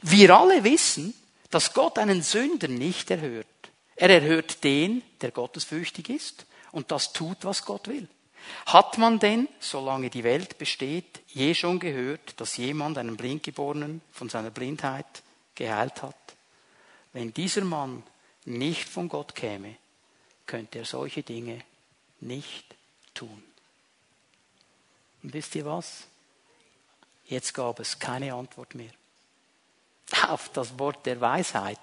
[0.00, 1.14] Wir alle wissen,
[1.50, 3.46] dass Gott einen Sünder nicht erhört.
[3.96, 8.08] Er erhört den, der gottesfürchtig ist und das tut, was Gott will.
[8.66, 14.28] Hat man denn, solange die Welt besteht, je schon gehört, dass jemand einen Blindgeborenen von
[14.28, 15.22] seiner Blindheit
[15.54, 16.16] geheilt hat?
[17.12, 18.02] Wenn dieser Mann
[18.44, 19.76] nicht von Gott käme,
[20.46, 21.62] könnte er solche Dinge
[22.20, 22.74] nicht
[23.14, 23.42] tun.
[25.22, 26.04] Und wisst ihr was?
[27.26, 28.90] Jetzt gab es keine Antwort mehr.
[30.28, 31.78] Auf das Wort der Weisheit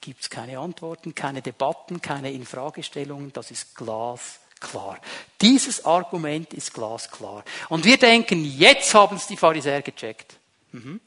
[0.00, 3.32] gibt es keine Antworten, keine Debatten, keine Infragestellungen.
[3.32, 4.98] Das ist glasklar.
[5.40, 7.44] Dieses Argument ist glasklar.
[7.68, 10.36] Und wir denken, jetzt haben es die Pharisäer gecheckt.
[10.72, 11.00] Mhm.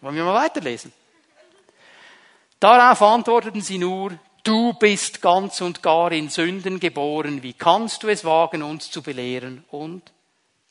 [0.00, 0.92] Wollen wir mal weiterlesen?
[2.60, 7.42] Darauf antworteten sie nur, Du bist ganz und gar in Sünden geboren.
[7.42, 9.62] Wie kannst du es wagen, uns zu belehren?
[9.70, 10.10] Und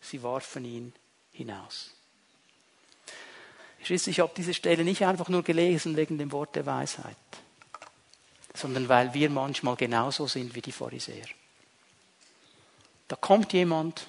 [0.02, 0.94] sie warfen ihn
[1.32, 1.92] hinaus.
[3.88, 7.16] Ich habe diese Stelle nicht einfach nur gelesen wegen dem Wort der Weisheit,
[8.56, 11.28] sondern weil wir manchmal genauso sind wie die Pharisäer.
[13.08, 14.08] Da kommt jemand,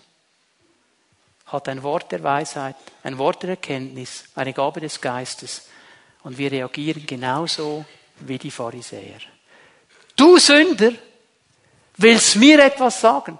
[1.46, 5.68] hat ein Wort der Weisheit, ein Wort der Erkenntnis, eine Gabe des Geistes
[6.22, 7.84] und wir reagieren genauso
[8.20, 9.20] wie die Pharisäer.
[10.16, 10.92] Du Sünder,
[11.96, 13.38] willst mir etwas sagen?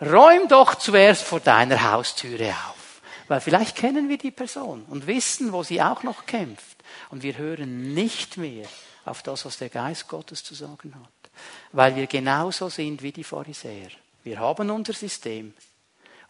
[0.00, 3.00] Räum doch zuerst vor deiner Haustüre auf.
[3.28, 6.76] Weil vielleicht kennen wir die Person und wissen, wo sie auch noch kämpft.
[7.10, 8.66] Und wir hören nicht mehr
[9.04, 11.30] auf das, was der Geist Gottes zu sagen hat.
[11.72, 13.88] Weil wir genauso sind wie die Pharisäer.
[14.22, 15.54] Wir haben unser System.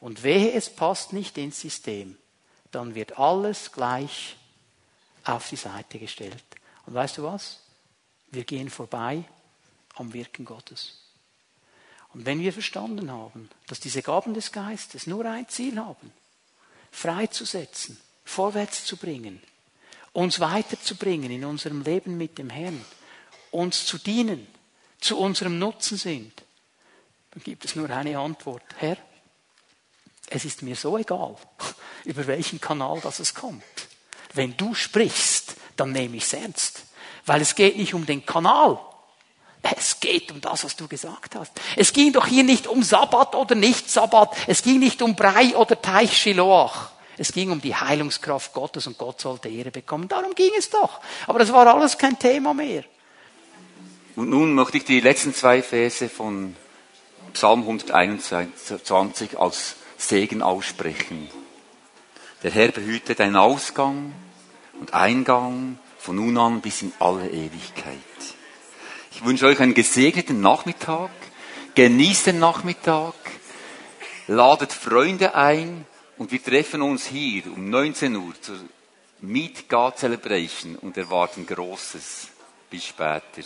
[0.01, 2.17] Und wehe, es passt nicht ins System.
[2.71, 4.37] Dann wird alles gleich
[5.27, 6.45] auf die Seite gestellt.
[6.87, 7.61] Und weißt du was?
[8.31, 9.25] Wir gehen vorbei
[9.95, 11.03] am Wirken Gottes.
[12.13, 16.13] Und wenn wir verstanden haben, dass diese Gaben des Geistes nur ein Ziel haben,
[16.91, 19.43] freizusetzen, vorwärts zu bringen,
[20.13, 22.83] uns weiterzubringen in unserem Leben mit dem Herrn,
[23.51, 24.47] uns zu dienen,
[25.01, 26.43] zu unserem Nutzen sind,
[27.33, 28.65] dann gibt es nur eine Antwort.
[28.79, 28.97] Herr,
[30.29, 31.37] es ist mir so egal,
[32.05, 33.63] über welchen Kanal das es kommt.
[34.37, 36.85] Wenn du sprichst, dann nehme ich es ernst.
[37.25, 38.79] Weil es geht nicht um den Kanal.
[39.77, 41.53] Es geht um das, was du gesagt hast.
[41.75, 44.37] Es ging doch hier nicht um Sabbat oder nicht Sabbat.
[44.47, 46.91] Es ging nicht um Brei oder Teich Shiloach.
[47.19, 50.07] Es ging um die Heilungskraft Gottes und Gott sollte Ehre bekommen.
[50.07, 51.01] Darum ging es doch.
[51.27, 52.85] Aber das war alles kein Thema mehr.
[54.15, 56.55] Und nun möchte ich die letzten zwei Verse von
[57.33, 61.29] Psalm 121 als Segen aussprechen.
[62.43, 64.13] Der Herr behüte deinen Ausgang
[64.81, 67.97] und Eingang von nun an bis in alle Ewigkeit.
[69.13, 71.11] Ich wünsche euch einen gesegneten Nachmittag.
[71.75, 73.15] Genießt den Nachmittag.
[74.27, 75.87] Ladet Freunde ein
[76.19, 78.59] und wir treffen uns hier um 19 Uhr zur
[79.21, 82.29] Meet God Celebration und erwarten Großes.
[82.71, 83.43] Bis später.